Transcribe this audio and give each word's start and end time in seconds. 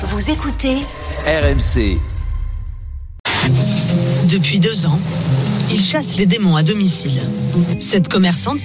Vous 0.00 0.30
écoutez 0.30 0.76
RMC. 1.26 1.98
Depuis 4.30 4.60
deux 4.60 4.86
ans, 4.86 5.00
il 5.70 5.80
chasse 5.80 6.16
les 6.16 6.26
démons 6.26 6.56
à 6.56 6.62
domicile. 6.62 7.20
Cette 7.80 8.08
commerçante 8.08 8.60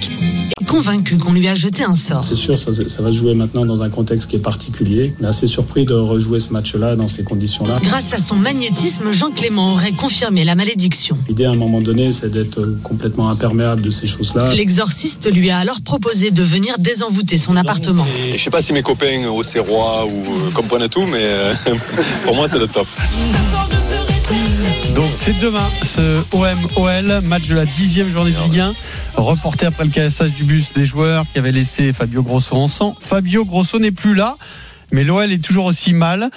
est 0.60 0.64
convaincue 0.64 1.18
qu'on 1.18 1.32
lui 1.32 1.46
a 1.48 1.54
jeté 1.54 1.84
un 1.84 1.94
sort. 1.94 2.24
C'est 2.24 2.34
sûr, 2.34 2.58
ça, 2.58 2.70
ça 2.72 3.02
va 3.02 3.12
se 3.12 3.16
jouer 3.18 3.34
maintenant 3.34 3.64
dans 3.64 3.82
un 3.82 3.90
contexte 3.90 4.28
qui 4.28 4.36
est 4.36 4.42
particulier. 4.42 5.12
Mais 5.20 5.28
assez 5.28 5.46
surpris 5.46 5.84
de 5.84 5.94
rejouer 5.94 6.40
ce 6.40 6.50
match-là 6.50 6.96
dans 6.96 7.08
ces 7.08 7.22
conditions-là. 7.22 7.78
Grâce 7.82 8.12
à 8.12 8.18
son 8.18 8.36
magnétisme, 8.36 9.12
Jean 9.12 9.30
Clément 9.30 9.72
aurait 9.72 9.92
confirmé 9.92 10.44
la 10.44 10.54
malédiction. 10.54 11.18
L'idée 11.28 11.44
à 11.44 11.50
un 11.50 11.56
moment 11.56 11.80
donné, 11.80 12.12
c'est 12.12 12.30
d'être 12.30 12.60
complètement 12.82 13.28
imperméable 13.28 13.82
de 13.82 13.90
ces 13.90 14.06
choses-là. 14.06 14.54
L'exorciste 14.54 15.32
lui 15.32 15.50
a 15.50 15.58
alors 15.58 15.80
proposé 15.82 16.30
de 16.30 16.42
venir 16.42 16.74
désenvoûter 16.78 17.36
son 17.36 17.56
appartement. 17.56 18.06
Je 18.32 18.42
sais 18.42 18.50
pas 18.50 18.62
si 18.62 18.72
mes 18.72 18.82
copains 18.82 19.28
au 19.28 19.42
Serrois 19.44 20.06
ou 20.06 20.10
euh, 20.10 20.50
comprennent 20.52 20.88
tout, 20.88 21.06
mais 21.06 21.22
euh, 21.22 21.54
pour 22.24 22.34
moi 22.34 22.48
c'est 22.48 22.58
le 22.58 22.66
top. 22.66 22.86
Donc 24.94 25.10
c'est 25.18 25.36
demain 25.40 25.68
ce 25.82 26.22
OM-OL, 26.32 27.22
match 27.26 27.48
de 27.48 27.54
la 27.56 27.66
dixième 27.66 28.08
journée 28.10 28.30
de 28.30 28.40
Ligue 28.44 28.60
1, 28.60 28.74
reporté 29.16 29.66
après 29.66 29.84
le 29.84 29.90
cassage 29.90 30.32
du 30.34 30.44
bus 30.44 30.72
des 30.72 30.86
joueurs 30.86 31.24
qui 31.32 31.40
avaient 31.40 31.50
laissé 31.50 31.92
Fabio 31.92 32.22
Grosso 32.22 32.54
en 32.54 32.68
sang. 32.68 32.94
Fabio 33.00 33.44
Grosso 33.44 33.80
n'est 33.80 33.90
plus 33.90 34.14
là, 34.14 34.36
mais 34.92 35.02
l'OL 35.02 35.32
est 35.32 35.44
toujours 35.44 35.64
aussi 35.64 35.94
mal. 35.94 36.30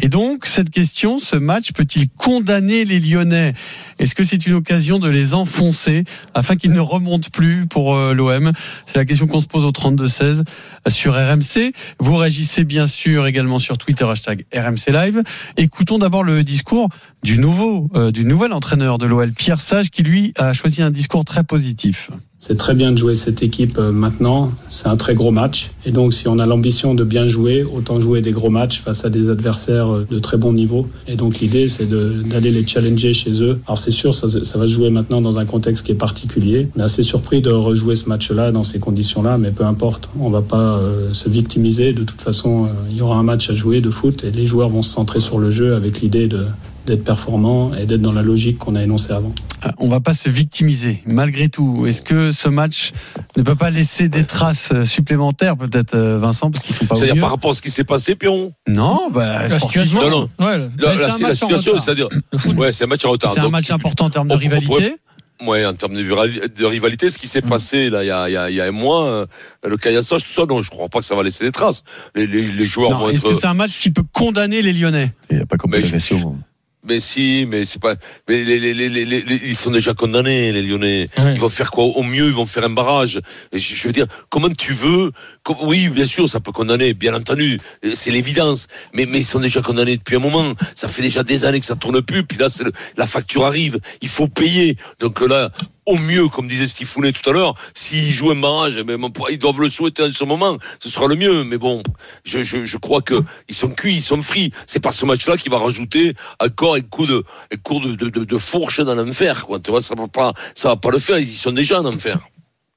Et 0.00 0.08
donc, 0.08 0.46
cette 0.46 0.70
question, 0.70 1.18
ce 1.18 1.36
match 1.36 1.72
peut-il 1.72 2.08
condamner 2.08 2.84
les 2.84 3.00
Lyonnais? 3.00 3.54
Est-ce 3.98 4.14
que 4.14 4.24
c'est 4.24 4.46
une 4.46 4.54
occasion 4.54 4.98
de 4.98 5.08
les 5.08 5.34
enfoncer 5.34 6.04
afin 6.34 6.56
qu'ils 6.56 6.72
ne 6.72 6.80
remontent 6.80 7.28
plus 7.32 7.66
pour 7.66 7.94
euh, 7.94 8.14
l'OM 8.14 8.52
C'est 8.86 8.96
la 8.96 9.04
question 9.04 9.26
qu'on 9.26 9.40
se 9.40 9.46
pose 9.46 9.64
au 9.64 9.70
32-16 9.70 10.44
sur 10.88 11.14
RMC. 11.14 11.72
Vous 11.98 12.16
réagissez 12.16 12.64
bien 12.64 12.86
sûr 12.86 13.26
également 13.26 13.58
sur 13.58 13.78
Twitter, 13.78 14.04
hashtag 14.04 14.44
RMC 14.54 14.92
Live. 14.92 15.22
Écoutons 15.56 15.98
d'abord 15.98 16.24
le 16.24 16.42
discours 16.42 16.88
du 17.22 17.38
nouveau, 17.38 17.88
euh, 17.96 18.10
du 18.10 18.24
nouvel 18.24 18.52
entraîneur 18.52 18.98
de 18.98 19.06
l'OL, 19.06 19.32
Pierre 19.32 19.60
Sage, 19.60 19.90
qui 19.90 20.02
lui 20.02 20.32
a 20.36 20.52
choisi 20.52 20.82
un 20.82 20.90
discours 20.90 21.24
très 21.24 21.42
positif. 21.42 22.10
C'est 22.46 22.58
très 22.58 22.74
bien 22.74 22.92
de 22.92 22.98
jouer 22.98 23.14
cette 23.14 23.42
équipe 23.42 23.78
euh, 23.78 23.90
maintenant. 23.90 24.52
C'est 24.68 24.88
un 24.88 24.96
très 24.96 25.14
gros 25.14 25.30
match. 25.30 25.70
Et 25.86 25.92
donc, 25.92 26.12
si 26.12 26.28
on 26.28 26.38
a 26.38 26.44
l'ambition 26.44 26.94
de 26.94 27.02
bien 27.02 27.26
jouer, 27.26 27.62
autant 27.62 28.00
jouer 28.00 28.20
des 28.20 28.32
gros 28.32 28.50
matchs 28.50 28.82
face 28.82 29.06
à 29.06 29.08
des 29.08 29.30
adversaires 29.30 29.90
euh, 29.90 30.06
de 30.10 30.18
très 30.18 30.36
bon 30.36 30.52
niveau. 30.52 30.86
Et 31.08 31.16
donc, 31.16 31.40
l'idée, 31.40 31.70
c'est 31.70 31.88
d'aller 31.88 32.50
les 32.50 32.66
challenger 32.66 33.14
chez 33.14 33.42
eux. 33.42 33.62
Alors, 33.66 33.78
c'est 33.78 33.92
sûr, 33.94 34.14
ça, 34.14 34.26
va 34.26 34.66
se 34.66 34.72
jouer 34.72 34.90
maintenant 34.90 35.20
dans 35.22 35.38
un 35.38 35.46
contexte 35.46 35.86
qui 35.86 35.92
est 35.92 35.96
particulier. 35.96 36.68
On 36.76 36.80
est 36.80 36.84
assez 36.84 37.02
surpris 37.02 37.40
de 37.40 37.50
rejouer 37.50 37.96
ce 37.96 38.08
match-là 38.08 38.52
dans 38.52 38.64
ces 38.64 38.78
conditions-là, 38.78 39.38
mais 39.38 39.50
peu 39.50 39.64
importe. 39.64 40.10
On 40.20 40.28
va 40.28 40.42
pas 40.42 40.76
euh, 40.76 41.14
se 41.14 41.28
victimiser. 41.30 41.92
De 41.92 42.02
toute 42.02 42.20
façon, 42.20 42.66
euh, 42.66 42.68
il 42.90 42.96
y 42.96 43.00
aura 43.00 43.16
un 43.16 43.22
match 43.22 43.48
à 43.48 43.54
jouer 43.54 43.80
de 43.80 43.90
foot 43.90 44.24
et 44.24 44.30
les 44.30 44.44
joueurs 44.44 44.68
vont 44.68 44.82
se 44.82 44.90
centrer 44.90 45.20
sur 45.20 45.38
le 45.38 45.50
jeu 45.50 45.74
avec 45.74 46.02
l'idée 46.02 46.28
de 46.28 46.44
d'être 46.86 47.04
performant 47.04 47.74
et 47.74 47.86
d'être 47.86 48.00
dans 48.02 48.12
la 48.12 48.22
logique 48.22 48.58
qu'on 48.58 48.76
a 48.76 48.82
énoncée 48.82 49.12
avant. 49.12 49.32
On 49.78 49.88
va 49.88 50.00
pas 50.00 50.12
se 50.14 50.28
victimiser, 50.28 51.02
malgré 51.06 51.48
tout. 51.48 51.86
Est-ce 51.86 52.02
que 52.02 52.32
ce 52.32 52.48
match 52.48 52.92
ne 53.36 53.42
peut 53.42 53.54
pas 53.54 53.70
laisser 53.70 54.08
des 54.08 54.24
traces 54.24 54.72
supplémentaires, 54.84 55.56
peut-être, 55.56 55.96
Vincent, 55.96 56.50
parce 56.50 56.64
qu'ils 56.64 56.76
sont 56.76 56.86
pas 56.86 56.94
C'est-à-dire 56.96 57.20
par 57.20 57.30
rapport 57.30 57.52
à 57.52 57.54
ce 57.54 57.62
qui 57.62 57.70
s'est 57.70 57.84
passé, 57.84 58.14
Pion 58.14 58.52
Non, 58.68 59.10
bah, 59.10 59.48
La 59.48 59.58
situation. 59.58 60.00
Non, 60.00 60.10
non. 60.10 60.44
Ouais, 60.44 60.58
Là, 60.58 60.68
mais 60.76 60.82
là, 60.82 61.06
un 61.08 61.10
c'est 61.16 61.22
la 61.28 61.34
situation, 61.34 61.80
c'est-à-dire. 61.80 62.08
Ouais, 62.56 62.70
un 62.82 62.86
match 62.86 63.04
en 63.06 63.10
retard. 63.10 63.32
c'est 63.32 63.40
un 63.40 63.48
match 63.48 63.70
important 63.70 64.06
en 64.06 64.10
termes 64.10 64.28
de 64.28 64.34
on- 64.34 64.36
on 64.36 64.40
pourrait- 64.40 64.58
rivalité. 64.58 64.96
Ouais, 65.44 65.66
en 65.66 65.74
termes 65.74 65.94
de, 65.94 66.64
rivalité, 66.64 67.10
ce 67.10 67.18
qui 67.18 67.26
s'est 67.26 67.42
passé 67.42 67.90
là, 67.90 68.04
il 68.04 68.06
y 68.06 68.10
a, 68.10 68.30
y 68.30 68.36
a, 68.36 68.50
y 68.50 68.60
a 68.60 68.64
un 68.66 68.70
mois, 68.70 69.08
euh, 69.08 69.26
le 69.68 69.76
caillassage, 69.76 70.22
tout 70.22 70.30
ça, 70.30 70.46
non, 70.46 70.62
je 70.62 70.70
crois 70.70 70.88
pas 70.88 71.00
que 71.00 71.04
ça 71.04 71.16
va 71.16 71.22
laisser 71.24 71.44
des 71.44 71.50
traces. 71.50 71.82
Les, 72.14 72.26
les, 72.28 72.42
les 72.42 72.66
joueurs 72.66 72.90
Non, 72.92 72.98
vont 72.98 73.08
Est-ce 73.08 73.26
être. 73.26 73.34
que 73.34 73.40
c'est 73.40 73.46
un 73.48 73.52
match 73.54 73.76
qui 73.80 73.90
peut 73.90 74.04
condamner 74.12 74.62
les 74.62 74.72
Lyonnais? 74.72 75.12
Il 75.30 75.36
n'y 75.38 75.42
a 75.42 75.46
pas 75.46 75.56
comme 75.56 75.72
la 75.72 75.82
question. 75.82 76.38
Mais 76.86 77.00
si, 77.00 77.46
mais 77.48 77.64
c'est 77.64 77.80
pas. 77.80 77.94
Mais 78.28 78.44
les, 78.44 78.60
les, 78.60 78.74
les, 78.74 78.88
les, 78.88 79.04
les- 79.06 79.22
les- 79.22 79.40
ils 79.44 79.56
sont 79.56 79.70
déjà 79.70 79.94
condamnés, 79.94 80.52
les 80.52 80.62
Lyonnais. 80.62 81.08
Ouais. 81.18 81.34
Ils 81.34 81.40
vont 81.40 81.48
faire 81.48 81.70
quoi? 81.70 81.84
Au 81.84 82.02
mieux, 82.02 82.26
ils 82.26 82.32
vont 82.34 82.46
faire 82.46 82.64
un 82.64 82.70
barrage. 82.70 83.20
Et 83.52 83.58
je, 83.58 83.74
je 83.74 83.86
veux 83.86 83.92
dire, 83.92 84.06
comment 84.28 84.48
tu 84.50 84.72
veux 84.74 85.10
com- 85.42 85.56
Oui, 85.62 85.88
bien 85.88 86.06
sûr, 86.06 86.28
ça 86.28 86.40
peut 86.40 86.52
condamner, 86.52 86.92
bien 86.94 87.14
entendu. 87.14 87.58
Et 87.82 87.94
C'est 87.94 88.10
l'évidence. 88.10 88.66
Mais, 88.92 89.06
mais 89.06 89.20
ils 89.20 89.24
sont 89.24 89.40
déjà 89.40 89.62
condamnés 89.62 89.96
depuis 89.96 90.16
un 90.16 90.20
moment. 90.20 90.52
Ça 90.74 90.88
fait 90.88 91.02
déjà 91.02 91.22
des 91.22 91.46
années 91.46 91.60
que 91.60 91.66
ça 91.66 91.76
tourne 91.76 92.02
plus. 92.02 92.24
Puis 92.24 92.36
là, 92.38 92.48
c'est 92.48 92.64
le- 92.64 92.72
la 92.96 93.06
facture 93.06 93.44
arrive. 93.46 93.78
Il 94.02 94.08
faut 94.08 94.28
payer. 94.28 94.76
Donc 95.00 95.20
là. 95.20 95.50
Au 95.86 95.96
mieux, 95.96 96.28
comme 96.28 96.48
disait 96.48 96.66
Stifounet 96.66 97.12
tout 97.12 97.28
à 97.28 97.32
l'heure, 97.32 97.54
s'ils 97.74 98.10
jouent 98.12 98.30
un 98.30 98.40
barrage, 98.40 98.76
eh 98.78 98.84
ben, 98.84 98.98
ils 99.30 99.38
doivent 99.38 99.60
le 99.60 99.68
souhaiter 99.68 100.02
en 100.02 100.10
ce 100.10 100.24
moment. 100.24 100.56
Ce 100.78 100.88
sera 100.88 101.06
le 101.06 101.16
mieux. 101.16 101.44
Mais 101.44 101.58
bon, 101.58 101.82
je, 102.24 102.42
je, 102.42 102.64
je 102.64 102.76
crois 102.78 103.02
que 103.02 103.22
ils 103.48 103.54
sont 103.54 103.68
cuits, 103.68 103.96
ils 103.96 104.02
sont 104.02 104.20
frits. 104.20 104.50
C'est 104.66 104.80
pas 104.80 104.92
ce 104.92 105.04
match-là 105.04 105.36
qui 105.36 105.48
va 105.50 105.58
rajouter 105.58 106.14
encore 106.40 106.76
un 106.76 106.80
coup 106.80 107.06
de, 107.06 107.22
un 107.52 107.56
coup 107.58 107.80
de, 107.80 107.94
de, 107.94 108.08
de, 108.08 108.24
de 108.24 108.38
fourche 108.38 108.80
dans 108.80 108.94
l'enfer. 108.94 109.46
Quoi. 109.46 109.60
Tu 109.60 109.70
vois, 109.70 109.82
ça 109.82 109.94
va 109.94 110.08
pas, 110.08 110.32
ça 110.54 110.68
va 110.68 110.76
pas 110.76 110.90
le 110.90 110.98
faire. 110.98 111.18
Ils 111.18 111.28
y 111.28 111.34
sont 111.34 111.52
déjà 111.52 111.80
en 111.80 111.84
enfer. 111.84 112.18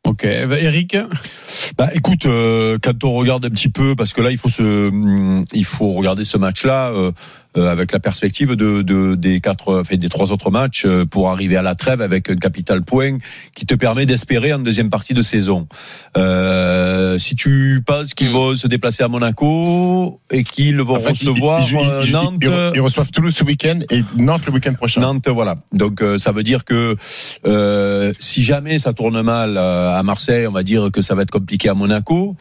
Ok. 0.05 0.23
Eric? 0.23 0.95
Bah, 1.77 1.89
écoute, 1.93 2.25
euh, 2.25 2.77
quand 2.81 3.03
on 3.03 3.13
regarde 3.13 3.43
un 3.45 3.49
petit 3.49 3.69
peu, 3.69 3.93
parce 3.95 4.13
que 4.13 4.21
là, 4.21 4.31
il 4.31 4.37
faut 4.37 4.47
se, 4.49 4.87
hum, 4.87 5.43
il 5.51 5.65
faut 5.65 5.91
regarder 5.93 6.23
ce 6.23 6.37
match-là 6.37 6.91
euh, 6.91 7.11
avec 7.65 7.91
la 7.91 7.99
perspective 7.99 8.55
de, 8.55 8.81
de 8.81 9.15
des 9.15 9.39
quatre, 9.41 9.79
enfin, 9.81 9.95
des 9.95 10.09
trois 10.09 10.31
autres 10.31 10.51
matchs 10.51 10.85
euh, 10.85 11.05
pour 11.05 11.29
arriver 11.29 11.55
à 11.57 11.61
la 11.61 11.75
trêve 11.75 12.01
avec 12.01 12.29
un 12.29 12.35
capital 12.35 12.83
point 12.83 13.17
qui 13.55 13.65
te 13.65 13.73
permet 13.75 14.05
d'espérer 14.05 14.53
en 14.53 14.59
deuxième 14.59 14.89
partie 14.89 15.13
de 15.13 15.21
saison. 15.21 15.67
Euh, 16.17 17.17
si 17.17 17.35
tu 17.35 17.81
penses 17.85 18.13
qu'ils 18.13 18.29
vont 18.29 18.55
se 18.55 18.67
déplacer 18.67 19.03
à 19.03 19.07
Monaco 19.07 20.19
et 20.31 20.43
qu'ils 20.43 20.81
vont 20.81 20.95
En 20.97 20.99
fait, 20.99 21.21
ils- 21.21 21.29
recevoir 21.29 21.61
ils- 21.61 21.71
ils- 21.71 21.77
euh, 21.89 22.01
ils- 22.05 22.11
Nantes. 22.13 22.73
ils- 22.75 22.81
reçoivent 22.81 23.11
Toulouse 23.11 23.35
ce 23.35 23.43
week-end 23.43 23.79
et 23.89 24.03
Nantes 24.17 24.45
le 24.45 24.53
week-end 24.53 24.73
prochain. 24.73 25.01
Nantes, 25.01 25.27
voilà. 25.27 25.55
Donc 25.73 26.01
euh, 26.01 26.17
ça 26.17 26.31
veut 26.31 26.43
dire 26.43 26.65
que 26.65 26.95
euh, 27.45 28.13
si 28.19 28.43
jamais 28.43 28.77
ça 28.77 28.93
tourne 28.93 29.21
mal 29.21 29.57
euh, 29.57 29.97
à 29.97 30.03
Marseille, 30.03 30.47
on 30.47 30.51
va 30.51 30.63
dire 30.63 30.89
que 30.91 31.01
ça 31.01 31.15
va 31.15 31.23
être 31.23 31.31
compliqué 31.31 31.69
à 31.69 31.73
Monaco. 31.73 32.35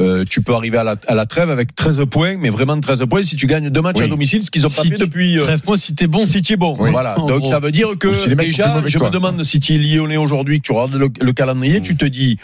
Euh, 0.00 0.24
tu 0.28 0.42
peux 0.42 0.54
arriver 0.54 0.76
à 0.78 0.82
la, 0.82 0.96
à 1.06 1.14
la 1.14 1.24
trêve 1.24 1.50
avec 1.50 1.72
13 1.76 2.02
points, 2.10 2.34
mais 2.36 2.48
vraiment 2.50 2.78
13 2.80 3.04
points 3.08 3.22
si 3.22 3.36
tu 3.36 3.46
gagnes 3.46 3.70
deux 3.70 3.80
matchs 3.80 3.98
Oui. 4.00 4.06
à 4.06 4.08
domicile, 4.08 4.42
ce 4.42 4.50
qu'ils 4.50 4.66
ont 4.66 4.70
pas 4.70 4.82
Si 4.82 4.88
fait 4.88 4.96
tu- 4.96 5.00
depuis. 5.02 5.38
euh, 5.38 5.44
13 5.44 5.60
points 5.60 5.76
si 5.76 5.94
t'es 5.94 6.08
bon. 6.08 6.24
si 6.26 6.42
tu 6.42 6.54
es 6.54 6.56
bon, 6.56 6.76
Oui. 6.80 6.90
voilà. 6.90 7.16
En 7.20 7.26
Donc 7.26 7.42
gros. 7.42 7.50
ça 7.50 7.60
veut 7.60 7.70
dire 7.70 7.90
que 7.96 8.12
si 8.12 8.34
déjà, 8.34 8.82
je 8.84 8.98
toi. 8.98 9.06
me 9.08 9.12
demande 9.12 9.44
si 9.44 9.60
tu 9.60 9.74
es 9.74 9.78
lyonnais 9.78 10.16
aujourd'hui, 10.16 10.60
que 10.60 10.66
tu 10.66 10.72
regardes 10.72 10.94
le, 10.96 11.08
le 11.20 11.32
calendrier, 11.32 11.80
tu 11.80 11.96
te 11.96 12.04
dis, 12.04 12.38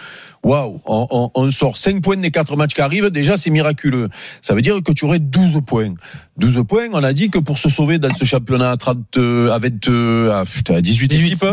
waouh, 0.45 0.81
on, 0.87 1.09
on- 1.11 1.31
on 1.35 1.51
sort 1.51 1.77
5 1.77 2.01
points 2.03 2.17
des 2.19 2.31
4 2.31 2.55
matchs 2.55 2.75
qui 2.75 2.83
arrivent, 2.83 3.11
déjà 3.11 3.37
c'est 3.37 3.51
miraculeux. 3.51 4.09
Ça 4.43 4.55
veut 4.55 4.63
dire 4.63 4.79
que 4.85 4.93
tu 4.93 5.05
aurais 5.05 5.19
12 5.19 5.61
points. 5.67 5.95
12 6.37 6.63
points, 6.69 6.87
on 6.93 7.03
a 7.03 7.13
dit 7.13 7.31
que 7.31 7.39
pour 7.41 7.59
se 7.59 7.69
sauver 7.69 7.99
dans 7.99 8.15
ce 8.15 8.25
championnat 8.25 8.71
à 8.71 8.77
30, 8.77 9.17
euh, 9.19 9.51
avec 9.51 9.89
euh, 9.89 10.31
à, 10.33 10.45
putain, 10.45 10.75
à 10.77 10.81
18, 10.81 11.09
18. 11.09 11.27
équipes, 11.27 11.45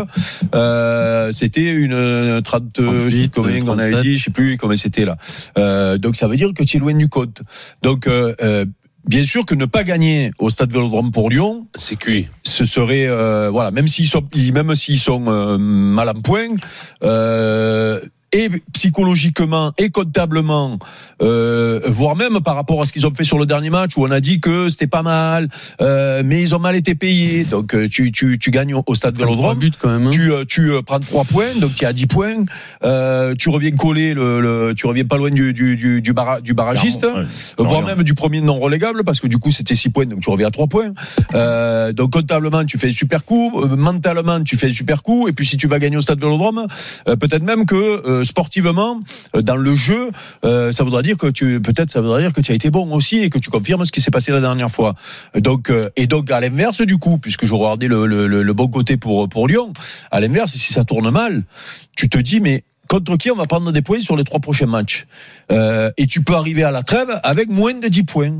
euh, 0.54 1.32
c'était 1.32 1.66
une 1.66 1.92
euh, 1.92 2.40
30, 2.40 2.78
euh, 2.78 3.10
je 3.10 3.16
sais 3.16 3.28
38, 3.28 3.28
plus 3.28 3.42
combien 3.42 3.74
on 3.74 3.78
avait 3.78 3.90
37. 3.92 4.02
dit, 4.12 4.16
je 4.18 4.24
sais 4.24 4.30
plus 4.30 4.56
comment 4.56 4.76
c'était 4.76 5.04
là. 5.04 5.16
Euh, 5.58 5.87
donc 5.96 6.16
ça 6.16 6.26
veut 6.28 6.36
dire 6.36 6.50
que 6.54 6.64
tu 6.64 6.76
es 6.76 6.80
loin 6.80 6.92
du 6.92 7.08
compte. 7.08 7.40
Donc 7.82 8.06
euh, 8.06 8.34
euh, 8.42 8.66
Bien 9.06 9.24
sûr 9.24 9.46
que 9.46 9.54
ne 9.54 9.64
pas 9.64 9.84
gagner 9.84 10.32
au 10.38 10.50
Stade 10.50 10.70
Vélodrome 10.70 11.12
pour 11.12 11.30
Lyon, 11.30 11.66
C'est 11.76 11.96
cuit. 11.96 12.28
ce 12.42 12.66
serait 12.66 13.06
euh, 13.06 13.48
voilà 13.48 13.70
même 13.70 13.88
s'ils 13.88 14.06
sont 14.08 14.22
même 14.52 14.74
s'ils 14.74 14.98
sont 14.98 15.24
euh, 15.28 15.56
mal 15.56 16.10
en 16.10 16.20
point 16.20 16.48
euh, 17.02 18.00
et 18.32 18.48
psychologiquement 18.72 19.72
et 19.78 19.90
comptablement, 19.90 20.78
euh, 21.22 21.80
voire 21.86 22.16
même 22.16 22.40
par 22.40 22.54
rapport 22.56 22.82
à 22.82 22.86
ce 22.86 22.92
qu'ils 22.92 23.06
ont 23.06 23.14
fait 23.14 23.24
sur 23.24 23.38
le 23.38 23.46
dernier 23.46 23.70
match 23.70 23.96
où 23.96 24.04
on 24.04 24.10
a 24.10 24.20
dit 24.20 24.40
que 24.40 24.68
c'était 24.68 24.86
pas 24.86 25.02
mal, 25.02 25.48
euh, 25.80 26.22
mais 26.24 26.42
ils 26.42 26.54
ont 26.54 26.58
mal 26.58 26.76
été 26.76 26.94
payés. 26.94 27.44
Donc 27.44 27.74
euh, 27.74 27.88
tu, 27.88 28.12
tu, 28.12 28.38
tu 28.38 28.50
gagnes 28.50 28.74
au- 28.74 28.94
stade 28.94 29.14
Trois 29.14 29.26
Vélodrome. 29.26 29.60
quand 29.78 29.88
même. 29.90 30.06
hein. 30.08 30.10
Tu, 30.10 30.32
euh, 30.32 30.44
tu 30.46 30.72
euh, 30.72 30.82
prends 30.82 30.98
3 31.00 31.24
points, 31.24 31.58
donc 31.60 31.74
tu 31.74 31.84
es 31.84 31.86
à 31.86 31.92
10 31.92 32.06
points. 32.06 32.44
Euh, 32.84 33.34
tu 33.38 33.48
reviens 33.48 33.70
coller, 33.72 34.14
le, 34.14 34.40
le- 34.40 34.74
tu 34.76 34.86
reviens 34.86 35.04
pas 35.04 35.16
loin 35.16 35.30
du, 35.30 35.52
du, 35.52 35.76
du, 35.76 36.02
du, 36.02 36.12
barragiste, 36.12 37.04
Ouais. 37.04 37.24
voire 37.58 37.82
même 37.82 38.02
du 38.02 38.14
premier 38.14 38.40
non 38.40 38.58
relégable, 38.58 39.04
parce 39.04 39.20
que 39.20 39.26
du 39.26 39.38
coup 39.38 39.52
c'était 39.52 39.74
6 39.74 39.90
points, 39.90 40.06
donc 40.06 40.20
tu 40.20 40.30
reviens 40.30 40.48
à 40.48 40.50
3 40.50 40.66
points. 40.66 40.92
Euh, 41.34 41.92
donc 41.92 42.12
comptablement, 42.12 42.64
tu 42.64 42.78
fais 42.78 42.88
un 42.88 42.92
super 42.92 43.24
coup, 43.24 43.64
mentalement, 43.76 44.42
tu 44.42 44.56
fais 44.56 44.68
un 44.68 44.72
super 44.72 45.02
coup, 45.02 45.28
et 45.28 45.32
puis 45.32 45.46
si 45.46 45.56
tu 45.56 45.66
vas 45.68 45.78
gagner 45.78 45.96
au 45.96 46.00
stade 46.00 46.20
Vélodrome, 46.20 46.66
euh, 47.08 47.16
peut-être 47.16 47.42
même 47.42 47.64
que 47.66 48.17
euh, 48.18 48.24
sportivement, 48.24 49.00
euh, 49.34 49.42
dans 49.42 49.56
le 49.56 49.74
jeu, 49.74 50.10
euh, 50.44 50.72
ça 50.72 50.84
voudra 50.84 51.02
dire 51.02 51.16
que 51.16 51.26
tu, 51.26 51.60
peut-être 51.60 51.90
ça 51.90 52.00
voudra 52.00 52.20
dire 52.20 52.32
que 52.32 52.40
tu 52.40 52.52
as 52.52 52.54
été 52.54 52.70
bon 52.70 52.92
aussi 52.92 53.18
et 53.18 53.30
que 53.30 53.38
tu 53.38 53.50
confirmes 53.50 53.84
ce 53.84 53.92
qui 53.92 54.00
s'est 54.00 54.10
passé 54.10 54.32
la 54.32 54.40
dernière 54.40 54.70
fois. 54.70 54.94
Donc, 55.34 55.72
et 55.96 56.06
donc 56.06 56.30
à 56.30 56.40
l'inverse 56.40 56.82
du 56.82 56.98
coup, 56.98 57.18
puisque 57.18 57.46
je 57.46 57.54
regardais 57.54 57.88
le, 57.88 58.06
le, 58.06 58.52
bon 58.52 58.68
côté 58.68 58.96
pour 58.96 59.28
pour 59.28 59.46
Lyon, 59.48 59.72
à 60.10 60.20
l'inverse, 60.20 60.52
si 60.52 60.72
ça 60.72 60.84
tourne 60.84 61.10
mal, 61.10 61.44
tu 61.96 62.08
te 62.08 62.18
dis 62.18 62.40
mais 62.40 62.64
contre 62.88 63.16
qui 63.16 63.30
on 63.30 63.36
va 63.36 63.44
prendre 63.44 63.70
des 63.72 63.82
points 63.82 64.00
sur 64.00 64.16
les 64.16 64.24
trois 64.24 64.40
prochains 64.40 64.66
matchs? 64.66 65.06
Et 65.50 66.06
tu 66.06 66.22
peux 66.22 66.34
arriver 66.34 66.62
à 66.62 66.70
la 66.70 66.82
trêve 66.82 67.20
avec 67.22 67.48
moins 67.48 67.74
de 67.74 67.88
10 67.88 68.04
points. 68.04 68.34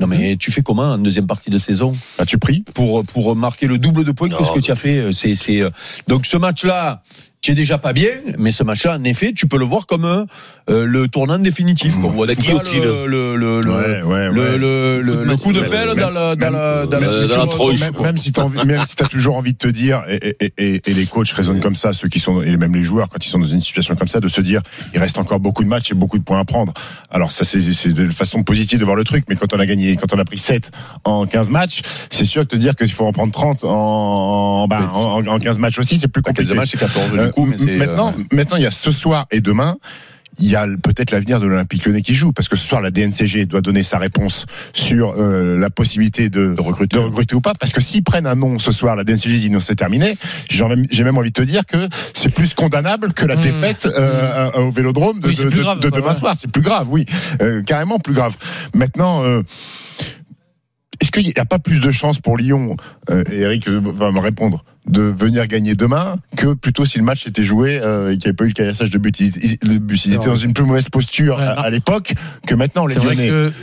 Non 0.00 0.06
mais 0.06 0.36
tu 0.36 0.50
fais 0.50 0.62
comment 0.62 0.92
en 0.92 0.98
deuxième 0.98 1.26
partie 1.26 1.50
de 1.50 1.58
saison? 1.58 1.94
Bah, 2.18 2.24
tu 2.24 2.38
pries. 2.38 2.64
pour 2.74 3.04
pour 3.04 3.36
marquer 3.36 3.66
le 3.66 3.78
double 3.78 4.04
de 4.04 4.12
points 4.12 4.28
que 4.28 4.44
ce 4.44 4.52
que 4.52 4.60
tu 4.60 4.70
as 4.70 4.76
fait 4.76 5.12
c'est 5.12 5.34
c'est 5.34 5.62
donc 6.08 6.26
ce 6.26 6.36
match 6.36 6.64
là 6.64 7.02
tu 7.42 7.52
es 7.52 7.54
déjà 7.54 7.78
pas 7.78 7.94
bien, 7.94 8.10
mais 8.38 8.50
ce 8.50 8.62
match-là, 8.62 8.96
en 8.98 9.04
effet, 9.04 9.32
tu 9.34 9.46
peux 9.46 9.56
le 9.58 9.64
voir 9.64 9.86
comme 9.86 10.04
euh, 10.04 10.24
euh, 10.68 10.84
le 10.84 11.08
tournant 11.08 11.38
définitif. 11.38 11.96
Mmh. 11.96 12.06
Voit 12.08 12.26
La 12.26 12.34
tout 12.34 12.42
guillotine. 12.42 12.82
le, 12.84 13.06
le, 13.06 13.34
le, 13.36 13.60
le- 13.62 13.70
Ouais, 13.70 14.02
ouais, 14.02 14.30
le, 14.30 14.40
ouais. 14.52 14.58
le, 14.58 15.00
le- 15.00 15.24
le 15.24 15.36
coup 15.38 15.52
de 15.54 15.60
pelle 15.60 15.88
même- 15.88 15.96
dans 15.96 16.10
la, 16.10 16.36
dans 16.36 16.50
la, 16.50 16.84
dans 16.86 17.00
la 17.00 17.00
même- 17.00 17.10
future- 17.22 17.28
dans 17.28 17.42
la 17.42 17.46
tronche. 17.46 17.80
Même, 17.80 17.94
même 18.02 18.16
si 18.18 18.32
t'as 18.32 18.42
envie- 18.42 18.64
même 18.66 18.84
si 18.84 18.94
t'as 18.94 19.06
toujours 19.06 19.36
envie 19.36 19.52
de 19.54 19.58
te 19.58 19.68
dire, 19.68 20.02
et, 20.08 20.36
et, 20.40 20.52
et, 20.58 20.82
et 20.84 20.92
les 20.92 21.06
coachs 21.06 21.30
raisonnent 21.30 21.60
comme 21.60 21.74
ça, 21.74 21.94
ceux 21.94 22.08
qui 22.08 22.20
sont, 22.20 22.42
et 22.42 22.58
même 22.58 22.74
les 22.74 22.82
joueurs, 22.82 23.08
quand 23.08 23.24
ils 23.24 23.30
sont 23.30 23.38
dans 23.38 23.46
une 23.46 23.60
situation 23.60 23.94
comme 23.96 24.08
ça, 24.08 24.20
de 24.20 24.28
se 24.28 24.42
dire, 24.42 24.60
il 24.92 24.98
reste 25.00 25.16
encore 25.16 25.40
beaucoup 25.40 25.64
de 25.64 25.68
matchs 25.68 25.90
et 25.92 25.94
beaucoup 25.94 26.18
de 26.18 26.24
points 26.24 26.40
à 26.40 26.44
prendre. 26.44 26.74
Alors 27.10 27.32
ça, 27.32 27.44
c'est 27.44 27.60
c'est 27.72 27.92
de 27.94 28.04
façon 28.10 28.42
positive 28.42 28.78
de 28.78 28.84
voir 28.84 28.96
le 28.96 29.04
truc, 29.04 29.24
mais 29.30 29.36
quand 29.36 29.54
on 29.54 29.58
a 29.60 29.64
gagné, 29.64 29.96
quand 29.96 30.12
on 30.14 30.18
a 30.18 30.24
pris 30.26 30.38
7 30.38 30.70
en 31.04 31.24
15 31.24 31.48
matchs, 31.48 31.80
c'est 32.10 32.26
sûr 32.26 32.42
que 32.42 32.48
te 32.48 32.56
dire 32.56 32.76
qu'il 32.76 32.92
faut 32.92 33.06
en 33.06 33.12
prendre 33.12 33.32
30 33.32 33.64
en, 33.64 34.68
bah, 34.68 34.90
en, 34.92 35.26
en 35.26 35.38
15 35.38 35.58
matchs 35.58 35.78
aussi, 35.78 35.98
c'est 35.98 36.08
plus 36.08 36.20
compliqué. 36.20 36.46
quel 36.48 36.56
match, 36.58 36.68
c'est 36.72 36.78
14 36.78 37.29
Euh, 37.38 37.44
mais 37.48 37.56
c'est. 37.58 37.76
maintenant, 37.76 38.14
euh, 38.18 38.22
maintenant, 38.32 38.56
il 38.56 38.62
y 38.62 38.66
a 38.66 38.70
ce 38.70 38.90
soir 38.90 39.26
et 39.30 39.40
demain. 39.40 39.76
Il 40.42 40.48
y 40.48 40.56
a 40.56 40.64
peut-être 40.82 41.10
l'avenir 41.10 41.38
de 41.38 41.46
l'Olympique 41.46 41.84
Lyonnais 41.84 42.00
qui 42.00 42.14
joue 42.14 42.32
parce 42.32 42.48
que 42.48 42.56
ce 42.56 42.66
soir 42.66 42.80
la 42.80 42.90
DNCG 42.90 43.44
doit 43.44 43.60
donner 43.60 43.82
sa 43.82 43.98
réponse 43.98 44.46
sur 44.72 45.12
euh, 45.18 45.58
la 45.58 45.68
possibilité 45.68 46.30
de, 46.30 46.54
De 46.54 46.60
recruter. 46.62 46.96
de 46.96 47.02
recruter 47.02 47.34
ou 47.34 47.42
pas 47.42 47.52
parce 47.60 47.72
que 47.74 47.82
s'ils 47.82 48.04
prennent 48.04 48.26
un 48.28 48.36
nom 48.36 48.58
ce 48.58 48.72
soir 48.72 48.96
la 48.96 49.04
DNCG 49.04 49.38
dit 49.40 49.50
non 49.50 49.60
c'est 49.60 49.74
terminé 49.74 50.16
j'ai 50.48 50.64
même, 51.04 51.18
envie 51.18 51.28
de 51.30 51.34
te 51.34 51.42
dire 51.42 51.66
que 51.66 51.88
c'est 52.14 52.32
plus 52.34 52.54
condamnable 52.54 53.12
que 53.12 53.26
la 53.26 53.36
Mmh. 53.36 53.40
défaite 53.42 53.86
euh, 53.94 54.50
euh, 54.56 54.60
au 54.62 54.70
Vélodrome 54.70 55.20
de, 55.20 55.28
Oui, 55.28 55.36
de- 55.36 55.48
grave, 55.50 55.80
demain 55.80 56.06
ouais. 56.06 56.14
soir 56.14 56.34
c'est 56.36 56.50
plus 56.50 56.62
grave 56.62 56.86
oui 56.88 57.04
Euh, 57.42 57.60
carrément 57.62 57.98
plus 57.98 58.14
grave 58.14 58.34
maintenant 58.72 59.22
euh, 59.24 59.42
est-ce 61.00 61.10
qu'il 61.10 61.24
n'y 61.24 61.32
a 61.36 61.44
pas 61.44 61.58
plus 61.58 61.80
de 61.80 61.90
chances 61.90 62.18
pour 62.20 62.36
Lyon, 62.36 62.76
euh, 63.08 63.24
et 63.30 63.40
Eric 63.40 63.68
euh, 63.68 63.80
va 63.82 64.10
me 64.10 64.20
répondre, 64.20 64.64
de 64.86 65.02
venir 65.02 65.46
gagner 65.46 65.74
demain 65.74 66.16
que 66.36 66.54
plutôt 66.54 66.84
si 66.84 66.98
le 66.98 67.04
match 67.04 67.26
était 67.26 67.44
joué 67.44 67.78
euh, 67.78 68.10
et 68.10 68.12
qu'il 68.12 68.20
n'y 68.20 68.26
avait 68.26 68.32
pas 68.34 68.44
eu 68.44 68.48
le 68.48 68.52
caillassage 68.52 68.90
de 68.90 68.98
but? 68.98 69.18
Ils, 69.20 69.58
but, 69.80 70.06
étaient 70.06 70.26
dans 70.26 70.34
une 70.36 70.52
plus 70.52 70.64
mauvaise 70.64 70.88
posture 70.88 71.38
Ouais, 71.38 71.44
à, 71.44 71.52
à 71.52 71.70
l'époque 71.70 72.14
que 72.46 72.54
maintenant 72.54 72.86
les 72.86 72.96
vrai 72.96 73.16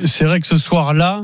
c'est 0.05 0.25
vrai 0.25 0.39
que 0.39 0.47
ce 0.47 0.57
soir-là, 0.57 1.23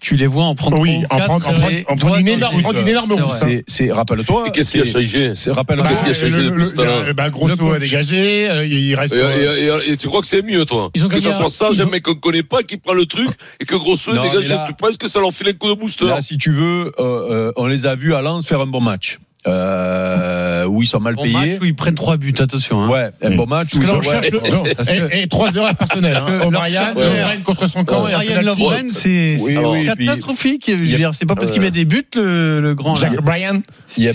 tu 0.00 0.16
les 0.16 0.26
vois 0.26 0.44
en 0.44 0.54
prendre 0.54 0.78
Oui, 0.78 1.02
en 1.10 1.16
prendre- 1.18 1.46
en 1.48 2.18
une 2.18 2.28
énorme- 2.28 2.60
une 2.60 2.88
énorme 2.88 3.12
C'est 3.16 3.22
rousse, 3.22 3.34
c'est, 3.40 3.64
c'est, 3.66 3.92
rappelle-toi. 3.92 4.44
Et 4.46 4.50
qu'est-ce 4.50 4.70
qui 4.72 4.80
a 4.80 4.84
changé 4.84 5.34
c'est- 5.34 5.50
rappelle-toi. 5.50 5.86
Qu'est-ce 5.88 6.02
qui 6.04 6.10
a 6.10 6.14
changé 6.14 6.42
depuis 6.44 6.58
le- 6.58 6.64
ce 6.64 6.74
temps-là 6.74 7.02
le- 7.06 7.12
bah, 7.12 7.30
Grosso 7.30 7.70
a 7.72 7.78
dégagé, 7.78 8.48
euh, 8.50 8.66
il 8.66 8.94
reste. 8.94 9.14
et, 9.14 9.92
et- 9.92 9.96
tu 9.96 10.08
crois 10.08 10.20
que 10.20 10.26
c'est 10.26 10.42
mieux, 10.42 10.64
toi 10.64 10.90
Ils 10.94 11.04
ont 11.04 11.08
Que 11.08 11.16
un- 11.16 11.32
soit 11.32 11.50
ça, 11.50 11.68
un 11.82 11.86
mec 11.86 12.02
qu'on 12.02 12.14
connaît 12.14 12.42
pas 12.42 12.62
qui 12.62 12.76
prend 12.76 12.92
le 12.94 13.06
truc 13.06 13.28
et 13.60 13.64
que 13.64 13.74
Grosso 13.74 14.12
dégage 14.12 14.52
tu 14.66 14.74
penses 14.74 14.96
que 14.96 15.08
ça 15.08 15.20
leur 15.20 15.32
file 15.32 15.48
un 15.48 15.52
coup 15.52 15.68
de 15.68 15.74
booster 15.78 16.06
Là, 16.06 16.20
si 16.20 16.36
tu 16.38 16.50
veux, 16.50 16.92
euh, 16.98 17.48
euh, 17.48 17.52
on 17.56 17.66
les 17.66 17.86
a 17.86 17.94
vus 17.94 18.14
à 18.14 18.22
Lens 18.22 18.46
faire 18.46 18.60
un 18.60 18.66
bon 18.66 18.80
match. 18.80 19.18
Euh, 19.48 20.64
où 20.66 20.82
ils 20.82 20.86
sont 20.86 20.98
mal 21.00 21.14
Bon 21.14 21.22
payés. 21.22 21.34
match 21.34 21.50
où 21.60 21.64
ils 21.64 21.74
prennent 21.74 21.94
trois 21.94 22.16
buts, 22.16 22.34
attention. 22.38 22.82
hein. 22.82 22.88
Ouais, 22.88 23.10
un 23.22 23.30
Oui. 23.30 23.36
bon 23.36 23.46
match 23.46 23.74
où 23.74 23.76
ils 23.76 23.80
que 23.82 23.86
sont. 23.86 23.98
ouais. 24.00 24.30
le- 24.30 24.50
Non, 24.50 24.64
et, 25.14 25.22
et 25.22 25.26
trois 25.28 25.54
erreurs 25.54 25.74
personnelles. 25.76 26.14
Que 26.26 26.32
Hein. 26.32 26.50
charge- 26.68 26.94
Lovren 26.96 27.42
contre 27.44 27.66
son 27.68 27.84
camp. 27.84 28.02
penalty. 28.04 28.44
Lovren, 28.44 28.90
c'est 28.90 29.36
catastrophique. 29.86 30.70
C'est 31.12 31.26
pas 31.26 31.34
parce 31.34 31.50
qu'il 31.50 31.60
Ouais. 31.60 31.66
met 31.66 31.70
des 31.70 31.84
buts 31.84 32.04
le, 32.16 32.60
le 32.60 32.74
grand. 32.74 32.96
Jack 32.96 33.20
Bryan. 33.22 33.62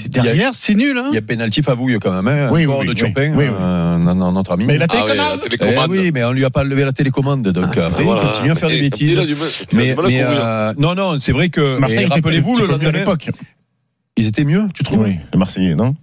Derrière, 0.09 0.51
c'est 0.53 0.75
nul. 0.75 0.97
Hein. 0.97 1.05
il 1.11 1.15
y 1.15 1.17
a 1.17 1.21
pénalty 1.21 1.61
favouille 1.61 1.97
quand 2.01 2.11
même. 2.21 2.27
Hein, 2.27 2.49
Oui, 2.51 2.65
oui, 2.65 2.87
de 2.87 2.97
Chopin, 2.97 3.33
euh, 3.37 3.97
non, 3.97 4.15
non, 4.15 4.31
notre 4.31 4.51
ami. 4.53 4.65
Mais 4.65 4.77
la 4.77 4.85
Ah 4.89 4.95
ouais, 5.05 5.11
télécommande. 5.47 5.89
Eh 5.97 5.99
oui, 6.01 6.11
mais 6.13 6.23
on 6.23 6.31
lui 6.31 6.43
a 6.45 6.49
pas 6.49 6.63
levé 6.63 6.83
la 6.83 6.91
télécommande, 6.91 7.47
donc 7.47 7.77
après 7.77 8.03
Voilà. 8.03 8.21
il 8.23 8.27
continue 8.27 8.51
à 8.51 8.55
faire 8.55 8.69
des 8.69 8.81
bêtises. 8.81 9.19
Mais, 9.73 9.95
euh, 9.97 10.73
non, 10.77 10.95
non, 10.95 11.17
c'est 11.17 11.31
vrai 11.31 11.49
que. 11.49 11.79
Rappelez-vous 12.09 12.57
le 12.59 12.65
lendemain, 12.67 12.91
l'époque. 12.91 13.29
Ils 14.17 14.27
étaient 14.27 14.43
mieux, 14.43 14.67
tu 14.73 14.83
trouves? 14.83 15.03
Oui, 15.03 15.19
les 15.31 15.39
Marseillais, 15.39 15.75
non? 15.75 15.95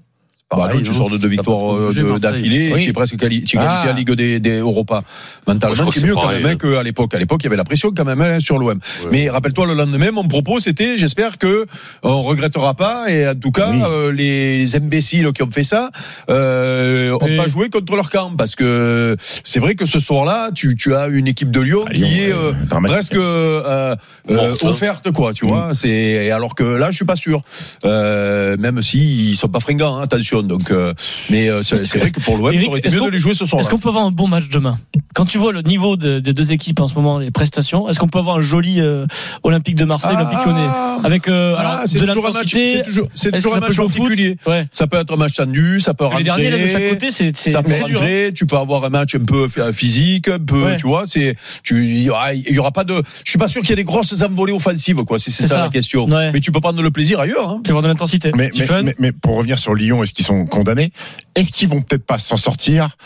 Bah 0.50 0.56
Pareil, 0.60 0.76
non, 0.78 0.82
tu 0.82 0.88
non 0.92 0.96
sors 0.96 1.10
de 1.10 1.18
deux 1.18 1.28
victoires 1.28 1.76
euh, 1.76 2.18
d'affilée, 2.18 2.70
Oui. 2.72 2.80
tu 2.80 2.88
es 2.88 2.92
presque 2.94 3.16
quali- 3.18 3.44
tu 3.44 3.58
es 3.58 3.60
qualifié 3.60 3.88
Ah. 3.88 3.90
à 3.90 3.92
Ligue 3.92 4.12
des, 4.12 4.40
des 4.40 4.60
Europa. 4.60 5.02
Mentalement, 5.46 5.90
c'est 5.90 6.02
mieux 6.06 6.14
quand 6.14 6.28
même 6.28 6.46
hein, 6.46 6.52
hein. 6.52 6.56
qu'à 6.56 6.82
l'époque. 6.82 7.12
À 7.12 7.18
l'époque, 7.18 7.40
il 7.42 7.44
y 7.44 7.46
avait 7.48 7.56
la 7.58 7.64
pression 7.64 7.92
quand 7.94 8.06
même 8.06 8.22
hein, 8.22 8.40
sur 8.40 8.58
l'OM. 8.58 8.68
Ouais. 8.70 9.08
Mais 9.12 9.28
rappelle-toi, 9.28 9.66
le 9.66 9.74
lendemain, 9.74 10.10
mon 10.10 10.26
propos, 10.26 10.58
c'était, 10.58 10.96
j'espère 10.96 11.36
que 11.36 11.66
on 12.02 12.22
regrettera 12.22 12.72
pas, 12.72 13.10
et 13.10 13.28
en 13.28 13.34
tout 13.34 13.50
cas, 13.50 13.72
Oui. 13.72 13.82
euh, 13.84 14.10
les 14.10 14.74
imbéciles 14.74 15.30
qui 15.34 15.42
ont 15.42 15.50
fait 15.50 15.64
ça, 15.64 15.90
euh, 16.30 17.12
ont 17.20 17.26
Et- 17.26 17.36
pas 17.36 17.46
joué 17.46 17.68
contre 17.68 17.94
leur 17.94 18.08
camp, 18.08 18.30
parce 18.34 18.54
que 18.54 19.18
c'est 19.44 19.60
vrai 19.60 19.74
que 19.74 19.84
ce 19.84 20.00
soir-là, 20.00 20.48
tu, 20.54 20.76
tu 20.76 20.94
as 20.94 21.08
une 21.08 21.26
équipe 21.28 21.50
de 21.50 21.60
Lyon 21.60 21.84
Ah, 21.88 21.92
qui 21.92 22.20
est 22.22 22.32
euh, 22.32 22.52
euh, 22.72 22.80
presque 22.84 23.16
euh, 23.16 23.62
euh, 23.66 23.96
hein. 24.30 24.54
offerte, 24.62 25.10
quoi, 25.12 25.34
tu 25.34 25.44
Mm. 25.44 25.48
vois. 25.48 25.70
C'est 25.74 25.90
et 25.90 26.30
alors 26.30 26.54
que 26.54 26.64
là, 26.64 26.90
je 26.90 26.96
suis 26.96 27.04
pas 27.04 27.16
sûr, 27.16 27.42
euh, 27.84 28.56
même 28.58 28.80
si 28.82 29.28
ils 29.28 29.36
sont 29.36 29.48
pas 29.48 29.60
fringants, 29.60 29.98
hein, 29.98 30.04
attention. 30.04 30.37
Donc, 30.46 30.70
euh, 30.70 30.94
mais 31.30 31.48
euh, 31.48 31.62
c'est 31.62 31.98
vrai 31.98 32.10
que 32.10 32.20
pour 32.20 32.36
l'OM, 32.36 32.52
ça 32.58 32.66
aurait 32.68 32.78
été 32.78 32.90
mieux 32.90 33.00
de 33.02 33.08
les 33.08 33.18
jouer 33.18 33.34
ce 33.34 33.46
soir-là. 33.46 33.62
Est-ce 33.62 33.70
qu'on 33.70 33.78
peut 33.78 33.88
avoir 33.88 34.04
un 34.04 34.10
bon 34.10 34.28
match 34.28 34.48
demain? 34.48 34.78
Quand 35.14 35.24
tu 35.24 35.38
vois 35.38 35.52
le 35.52 35.62
niveau 35.62 35.96
de- 35.96 36.20
des 36.20 36.32
deux 36.32 36.52
équipes 36.52 36.80
en 36.80 36.88
ce 36.88 36.94
moment, 36.94 37.18
les 37.18 37.30
prestations, 37.30 37.88
est-ce 37.88 37.98
qu'on 37.98 38.08
peut 38.08 38.18
avoir 38.18 38.36
un 38.36 38.40
joli 38.42 38.80
euh, 38.80 39.06
Olympique 39.42 39.74
de 39.74 39.84
Marseille, 39.84 40.14
Olympique 40.14 40.38
Lyonnais? 40.46 40.68
Avec 41.04 41.28
euh, 41.28 41.54
Ah, 41.58 41.82
de 41.92 41.98
toujours 41.98 42.26
un 42.26 42.30
match, 42.30 42.34
l'intensité 42.54 42.78
c'est 43.14 43.32
toujours, 43.32 43.56
un 43.56 43.60
match 43.60 43.76
particulier. 43.76 44.36
Ouais. 44.46 44.66
Ça 44.72 44.86
peut 44.86 44.98
être 44.98 45.12
un 45.12 45.16
match 45.16 45.34
tendu, 45.34 45.80
ça 45.80 45.94
peut 45.94 46.04
Les 46.04 46.08
rentrer. 46.08 46.24
derniers, 46.24 46.50
là, 46.50 46.58
de 46.58 46.66
chaque 46.66 46.88
côté, 46.90 47.10
c'est 47.10 47.36
ça 47.36 47.62
peut 47.62 47.68
dur. 47.70 47.78
hein. 47.80 47.92
rentrer, 47.94 48.32
tu 48.34 48.46
peux 48.46 48.56
avoir 48.56 48.84
un 48.84 48.88
match 48.90 49.14
un 49.14 49.24
peu 49.24 49.48
physique, 49.72 50.28
un 50.28 50.38
peu, 50.38 50.64
Ouais. 50.64 50.76
tu 50.76 50.86
vois, 50.86 51.04
c'est, 51.06 51.36
tu, 51.62 51.84
il 51.86 52.02
y 52.02 52.10
aura- 52.10 52.34
il 52.34 52.52
y 52.54 52.58
aura 52.58 52.72
pas 52.72 52.84
de, 52.84 53.02
je 53.24 53.30
suis 53.30 53.38
pas 53.38 53.48
sûr 53.48 53.60
qu'il 53.62 53.70
y 53.70 53.72
ait 53.74 53.76
des 53.76 53.84
grosses 53.84 54.20
envolées 54.22 54.52
offensives, 54.52 55.04
quoi, 55.04 55.18
c'est 55.18 55.30
ça, 55.30 55.46
ça. 55.46 55.62
la 55.62 55.68
question. 55.68 56.06
Ouais. 56.08 56.32
Mais 56.32 56.40
tu 56.40 56.50
peux 56.52 56.60
prendre 56.60 56.82
le 56.82 56.90
plaisir 56.90 57.20
ailleurs, 57.20 57.48
hein. 57.48 57.60
Tu 57.64 57.70
avoir 57.70 57.82
de 57.82 57.88
l'intensité. 57.88 58.30
Mais, 58.34 58.50
mais, 58.54 58.64
Stephen 58.64 58.84
mais, 58.86 58.94
mais 58.98 59.12
pour 59.12 59.36
revenir 59.36 59.58
sur 59.58 59.74
Lyon, 59.74 60.02
est-ce 60.02 60.12
qu'ils 60.12 60.24
condamnés. 60.46 60.92
Est-ce 61.34 61.52
qu'ils 61.52 61.68
vont 61.68 61.82
peut-être 61.82 62.06
pas 62.06 62.18
s'en 62.18 62.36
sortir 62.36 62.96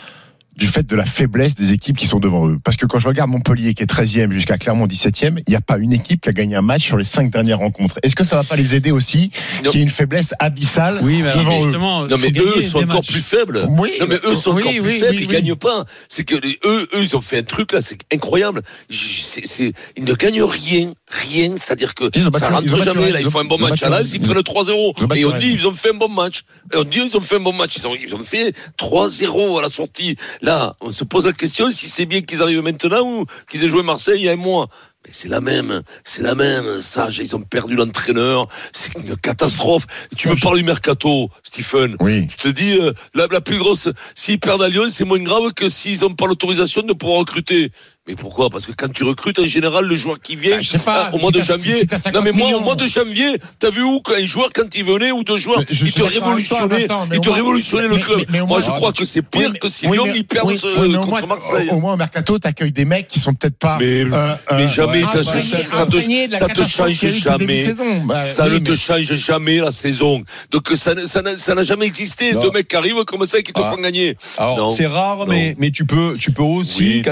du 0.62 0.68
fait 0.68 0.86
de 0.86 0.94
la 0.94 1.04
faiblesse 1.04 1.56
des 1.56 1.72
équipes 1.72 1.96
qui 1.96 2.06
sont 2.06 2.20
devant 2.20 2.48
eux 2.48 2.56
Parce 2.62 2.76
que 2.76 2.86
quand 2.86 3.00
je 3.00 3.08
regarde 3.08 3.28
Montpellier 3.30 3.74
qui 3.74 3.82
est 3.82 3.86
13e 3.92 4.30
jusqu'à 4.30 4.58
Clermont 4.58 4.86
17e, 4.86 5.38
il 5.44 5.50
n'y 5.50 5.56
a 5.56 5.60
pas 5.60 5.76
une 5.78 5.92
équipe 5.92 6.20
qui 6.20 6.28
a 6.28 6.32
gagné 6.32 6.54
un 6.54 6.62
match 6.62 6.84
sur 6.84 6.96
les 6.96 7.04
cinq 7.04 7.30
dernières 7.32 7.58
rencontres. 7.58 7.98
Est-ce 8.04 8.14
que 8.14 8.22
ça 8.22 8.36
va 8.36 8.44
pas 8.44 8.54
les 8.54 8.76
aider 8.76 8.92
aussi 8.92 9.32
Non. 9.64 9.72
Y 9.72 9.78
ait 9.78 9.82
une 9.82 9.90
faiblesse 9.90 10.34
abyssale 10.38 11.00
Oui, 11.02 11.20
mais 11.22 11.32
devant 11.34 11.50
eux 11.58 11.62
justement, 11.64 12.02
Non, 12.06 12.16
mais 12.16 12.26
faut 12.28 12.30
gagner 12.32 12.48
eux 12.58 12.62
sont 12.62 12.78
encore 12.78 12.94
matchs. 12.98 13.10
plus 13.12 13.22
faibles. 13.22 13.66
Oui, 13.70 13.90
Non 14.00 14.06
mais 14.08 14.20
eux 14.24 14.36
sont 14.36 14.52
oui, 14.52 14.62
encore 14.62 14.72
plus 14.72 14.80
oui, 14.82 14.98
faibles, 15.00 15.16
oui, 15.16 15.16
ils 15.24 15.26
oui. 15.26 15.26
gagnent 15.26 15.56
pas. 15.56 15.84
C'est 16.08 16.22
que 16.24 16.36
les- 16.36 16.60
eux, 16.64 16.86
eux, 16.94 17.02
ils 17.02 17.16
ont 17.16 17.20
fait 17.20 17.38
un 17.38 17.42
truc 17.42 17.72
là, 17.72 17.82
c'est 17.82 17.98
incroyable. 18.14 18.62
J- 18.88 19.22
c'est- 19.24 19.46
c'est- 19.46 19.72
ils 19.96 20.04
ne 20.04 20.14
gagnent 20.14 20.42
rien, 20.44 20.92
rien. 21.08 21.54
C'est-à-dire 21.58 21.94
que 21.94 22.04
Ils 22.14 22.22
ça 22.38 22.50
rentre 22.50 22.84
jamais. 22.84 23.10
Là, 23.10 23.18
ils 23.18 23.22
ils 23.22 23.26
ont- 23.26 23.30
font 23.32 23.40
un 23.40 23.44
bon 23.44 23.58
match 23.58 23.70
battu 23.80 23.84
à 23.86 23.88
l'As, 23.88 24.12
ils 24.14 24.20
prennent 24.20 24.34
le 24.36 24.42
3-0. 24.44 24.94
Ils 24.98 25.04
ont 25.04 25.06
battu 25.08 25.20
Et 25.22 25.24
on 25.24 25.36
dit 25.38 25.50
ils 25.52 25.66
ont 25.66 25.74
fait 25.74 25.90
un 25.90 25.94
bon 25.98 26.08
match. 26.08 26.42
Et 26.72 26.76
on 26.76 26.84
dit 26.84 27.00
ils 27.04 27.16
ont 27.16 27.20
fait 27.20 27.36
un 27.36 27.40
bon 27.40 27.52
match. 27.52 27.76
Ils 27.78 27.86
ont, 27.88 27.94
ils 27.96 28.14
ont 28.14 28.18
fait 28.22 28.54
3-0 28.76 29.58
à 29.58 29.62
la 29.62 29.68
sortie. 29.68 30.16
Là, 30.42 30.51
on 30.80 30.90
se 30.90 31.04
pose 31.04 31.26
la 31.26 31.32
question 31.32 31.70
si 31.70 31.88
c'est 31.88 32.06
bien 32.06 32.20
qu'ils 32.20 32.42
arrivent 32.42 32.62
maintenant 32.62 33.02
ou 33.02 33.26
qu'ils 33.48 33.64
aient 33.64 33.68
joué 33.68 33.82
Marseille 33.82 34.20
il 34.20 34.24
y 34.24 34.28
a 34.28 34.32
un 34.32 34.36
mois. 34.36 34.68
Mais 35.04 35.10
c'est 35.12 35.28
la 35.28 35.40
même, 35.40 35.82
c'est 36.04 36.22
la 36.22 36.36
même. 36.36 36.80
Ça, 36.80 37.08
ils 37.10 37.34
ont 37.34 37.40
perdu 37.40 37.74
l'entraîneur. 37.74 38.46
C'est 38.72 38.94
une 38.94 39.16
catastrophe. 39.16 39.84
Tu 40.16 40.28
me 40.28 40.36
parles 40.36 40.58
du 40.58 40.64
mercato, 40.64 41.28
Stephen. 41.42 41.96
Oui. 41.98 42.26
Tu 42.28 42.36
te 42.36 42.48
dis, 42.48 42.78
euh, 42.78 42.92
la, 43.14 43.26
la 43.26 43.40
plus 43.40 43.58
grosse, 43.58 43.88
s'ils 44.14 44.38
perdent 44.38 44.62
à 44.62 44.68
Lyon, 44.68 44.84
c'est 44.88 45.04
moins 45.04 45.18
grave 45.18 45.52
que 45.54 45.68
s'ils 45.68 46.02
n'ont 46.02 46.14
pas 46.14 46.26
l'autorisation 46.26 46.82
de 46.82 46.92
pouvoir 46.92 47.18
recruter. 47.18 47.72
Mais 48.08 48.16
pourquoi? 48.16 48.50
Parce 48.50 48.66
que 48.66 48.72
quand 48.72 48.92
tu 48.92 49.04
recrutes, 49.04 49.38
en 49.38 49.46
général, 49.46 49.84
le 49.84 49.94
joueur 49.94 50.18
qui 50.20 50.34
vient, 50.34 50.58
Ah, 50.74 50.78
pas, 50.80 51.06
euh, 51.06 51.10
au 51.12 51.18
mois 51.20 51.30
si 51.32 51.38
de 51.38 51.44
janvier. 51.44 51.78
si 51.78 51.86
t'as 51.86 51.98
50 51.98 52.14
non, 52.16 52.22
mais 52.22 52.32
moi, 52.36 52.48
au 52.56 52.58
mois 52.60 52.74
de 52.74 52.84
janvier, 52.84 53.38
t'as 53.60 53.70
vu 53.70 53.84
où 53.84 54.00
qu'un 54.00 54.24
joueur, 54.24 54.48
quand 54.52 54.74
il 54.74 54.82
venait, 54.82 55.12
ou 55.12 55.22
deux 55.22 55.36
joueurs, 55.36 55.60
Mais 55.60 55.66
je 55.70 55.84
il 55.86 55.92
te 55.92 56.02
révolutionnait, 56.02 56.88
mais 57.08 57.16
il 57.16 57.20
te 57.20 57.30
révolutionnait 57.30 57.86
le 57.86 57.94
mais- 57.94 58.00
club. 58.00 58.18
mais- 58.18 58.24
mais 58.30 58.40
au 58.40 58.46
moi, 58.46 58.58
moins- 58.58 58.66
je 58.66 58.72
crois 58.72 58.92
que 58.92 59.04
c'est 59.04 59.22
pire 59.22 59.42
Oui, 59.42 59.48
mais- 59.52 59.58
que 59.60 59.68
si 59.68 59.86
oui, 59.86 59.92
Lyon, 59.92 60.04
mais- 60.08 60.12
ils 60.16 60.24
perdent 60.26 60.48
oui, 60.48 60.58
ce- 60.58 60.66
oui, 60.66 60.88
mais 60.90 60.96
au 60.96 61.00
contre 61.02 61.08
moins, 61.10 61.26
Marseille. 61.28 61.68
Au, 61.70 61.74
au 61.74 61.80
moins, 61.80 61.92
au 61.92 61.96
mercato, 61.96 62.38
t'accueilles 62.40 62.72
des 62.72 62.84
mecs 62.84 63.06
qui 63.06 63.20
sont 63.20 63.34
peut-être 63.34 63.56
pas. 63.56 63.78
Mais- 63.78 64.00
euh, 64.04 64.34
mais 64.50 64.64
euh, 64.64 64.68
jamais, 64.68 65.02
t'as- 65.02 65.20
imprégnés- 65.20 66.28
ça- 66.28 66.38
ça 66.40 66.48
te- 66.48 66.62
change 66.68 67.06
jamais. 67.20 67.64
saison. 67.66 67.84
Bah, 68.06 68.16
ça 68.26 68.46
ne 68.46 68.54
mais- 68.54 68.60
te 68.60 68.74
change 68.74 69.14
jamais 69.14 69.58
la 69.58 69.70
saison. 69.70 70.24
Donc 70.50 70.68
ça, 70.74 70.94
n'a- 70.96 71.06
ça 71.06 71.22
n'a 71.22 71.38
ça 71.38 71.54
n'a 71.54 71.62
jamais 71.62 71.86
existé. 71.86 72.32
Deux 72.34 72.50
mecs 72.50 72.66
qui 72.66 72.74
arrivent 72.74 73.04
comme 73.04 73.24
ça 73.26 73.38
et 73.38 73.44
qui 73.44 73.52
te 73.52 73.60
Ah. 73.62 73.70
font 73.70 73.80
gagner. 73.80 74.16
Alors, 74.38 74.72
c'est 74.72 74.86
rare, 74.88 75.24
mais, 75.28 75.54
mais 75.56 75.70
tu 75.70 75.84
peux, 75.86 76.16
tu 76.18 76.32
peux 76.32 76.42
aussi, 76.42 77.02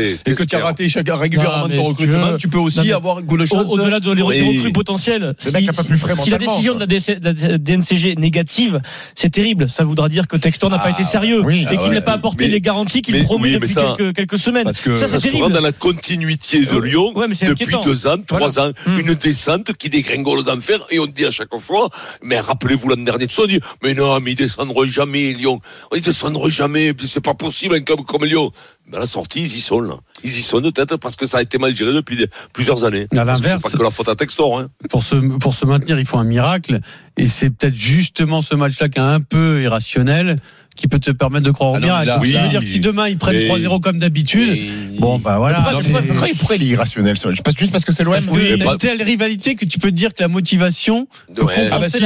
Lyon, 0.00 0.18
Allez, 0.26 0.32
et 0.32 0.34
que 0.34 0.42
tu 0.44 0.56
as 0.56 0.64
raté 0.64 0.88
chaque, 0.88 1.08
régulièrement 1.08 1.68
mais 1.68 1.76
ton 1.76 1.82
recrutement, 1.84 2.36
tu 2.36 2.48
peux 2.48 2.58
aussi 2.58 2.92
avoir 2.92 3.18
un 3.18 3.22
coup 3.22 3.36
de 3.36 3.42
Au- 3.42 3.46
chance. 3.46 3.70
Au-delà 3.72 4.00
de 4.00 4.12
les 4.12 4.22
recrues 4.22 4.72
potentielles, 4.72 5.34
si 5.38 6.30
la 6.30 6.38
décision 6.38 6.74
de 6.74 6.80
la, 6.80 6.86
de 6.86 7.56
DNCG 7.56 8.12
est 8.12 8.18
négative, 8.18 8.80
c'est 9.14 9.30
terrible. 9.30 9.68
Ça 9.68 9.84
voudra 9.84 10.08
dire 10.08 10.28
que 10.28 10.36
Textor 10.36 10.70
n'a 10.70 10.78
pas 10.78 10.84
Ah, 10.88 10.90
été 10.90 11.04
sérieux 11.04 11.42
et 11.50 11.66
Ah 11.68 11.76
qu'il 11.76 11.90
n'a 11.92 12.00
pas 12.00 12.12
apporté 12.12 12.48
les 12.48 12.60
garanties 12.60 13.02
qu'il 13.02 13.22
promet 13.24 13.52
depuis 13.52 13.74
quelques, 14.14 14.38
semaines. 14.38 14.64
Parce 14.64 14.80
que 14.80 14.96
ça, 14.96 15.06
c'est 15.18 15.30
terrible. 15.30 15.52
dans 15.52 15.60
la 15.60 15.72
continuité 15.72 16.60
de 16.66 16.78
Lyon 16.78 17.12
mais 17.28 17.34
c'est 17.34 17.46
depuis 17.46 17.76
deux 17.84 18.06
ans, 18.06 18.16
trois 18.26 18.58
ans, 18.58 18.70
Hum. 18.86 18.98
une 18.98 19.14
descente 19.14 19.72
qui 19.76 19.88
dégringole 19.90 20.38
aux 20.38 20.48
enfers 20.50 20.78
et 20.90 20.98
on 20.98 21.06
dit 21.06 21.24
à 21.26 21.30
chaque 21.30 21.54
fois, 21.58 21.88
mais 22.22 22.40
rappelez-vous 22.40 22.88
l'an 22.88 22.96
dernier, 23.02 23.26
tout 23.26 23.34
ça, 23.34 23.42
on 23.42 23.46
dit, 23.46 23.60
mais 23.82 23.94
non, 23.94 24.18
mais 24.20 24.32
ils 24.32 24.36
descendront 24.36 24.84
jamais, 24.86 25.32
Lyon. 25.32 25.60
Ils 25.94 26.00
descendront 26.00 26.48
jamais, 26.48 26.94
puis 26.94 27.08
c'est 27.08 27.20
pas 27.20 27.34
possible 27.34 27.74
un 27.74 27.80
club 27.80 28.00
comme 28.06 28.24
Lyon. 28.24 28.50
À 28.94 28.98
la 28.98 29.06
sortie, 29.06 29.40
ils 29.42 29.56
y 29.56 29.60
sont 29.60 29.80
là. 29.80 29.94
Ils 30.24 30.30
y 30.30 30.42
sont 30.42 30.60
peut-être 30.60 30.96
parce 30.96 31.16
que 31.16 31.26
ça 31.26 31.38
a 31.38 31.42
été 31.42 31.58
mal 31.58 31.74
géré 31.76 31.92
depuis 31.92 32.16
des- 32.16 32.26
plusieurs 32.52 32.84
années. 32.84 33.06
À 33.12 33.24
l'inverse- 33.24 33.40
c'est 33.62 33.70
pas 33.70 33.76
que 33.78 33.82
la 33.82 33.90
faute 33.90 34.08
à 34.08 34.16
Textor, 34.16 34.58
hein. 34.58 34.68
pour 34.90 35.04
se, 35.04 35.14
pour 35.38 35.54
se 35.54 35.64
maintenir, 35.64 35.98
il 35.98 36.06
faut 36.06 36.18
un 36.18 36.24
miracle. 36.24 36.80
Et 37.16 37.28
c'est 37.28 37.50
peut-être 37.50 37.74
justement 37.74 38.40
ce 38.42 38.54
match-là 38.54 38.88
qui 38.88 38.98
est 38.98 39.02
un 39.02 39.20
peu 39.20 39.62
irrationnel 39.62 40.38
qui 40.80 40.88
peut 40.88 40.98
te 40.98 41.10
permettre 41.10 41.44
de 41.44 41.50
croire 41.50 41.72
au 41.72 41.74
Ah 41.76 41.80
non, 41.80 41.86
miracle. 41.86 42.06
là, 42.06 42.14
Ça 42.14 42.20
oui. 42.22 42.32
veut 42.32 42.48
dire 42.48 42.60
que 42.60 42.66
si 42.66 42.80
demain 42.80 43.08
ils 43.08 43.18
prennent 43.18 43.36
Mais- 43.36 43.46
3-0 43.48 43.80
comme 43.80 43.98
d'habitude, 43.98 44.58
bon 44.98 45.18
bah 45.18 45.38
voilà. 45.38 45.60
Pourquoi, 45.60 45.82
c'est- 45.82 45.90
pourquoi- 46.06 46.28
pourquoi 46.38 46.56
il 46.56 46.62
est 46.62 46.66
irrationnel 46.66 47.16
Juste 47.58 47.72
parce 47.72 47.84
que 47.84 47.92
c'est 47.92 48.02
l'OM 48.04 48.14
Mais 48.32 48.56
t'as 48.58 48.64
pas- 48.64 48.72
une 48.72 48.78
telle 48.78 49.02
rivalité 49.02 49.54
que 49.54 49.64
tu 49.64 49.78
peux 49.78 49.90
te 49.90 49.96
dire 49.96 50.14
que 50.14 50.22
la 50.22 50.28
motivation 50.28 51.06
Ouais. 51.28 51.36
compenser 51.36 51.68
Ah 51.72 51.78
bah 51.78 51.88
si. 51.88 51.96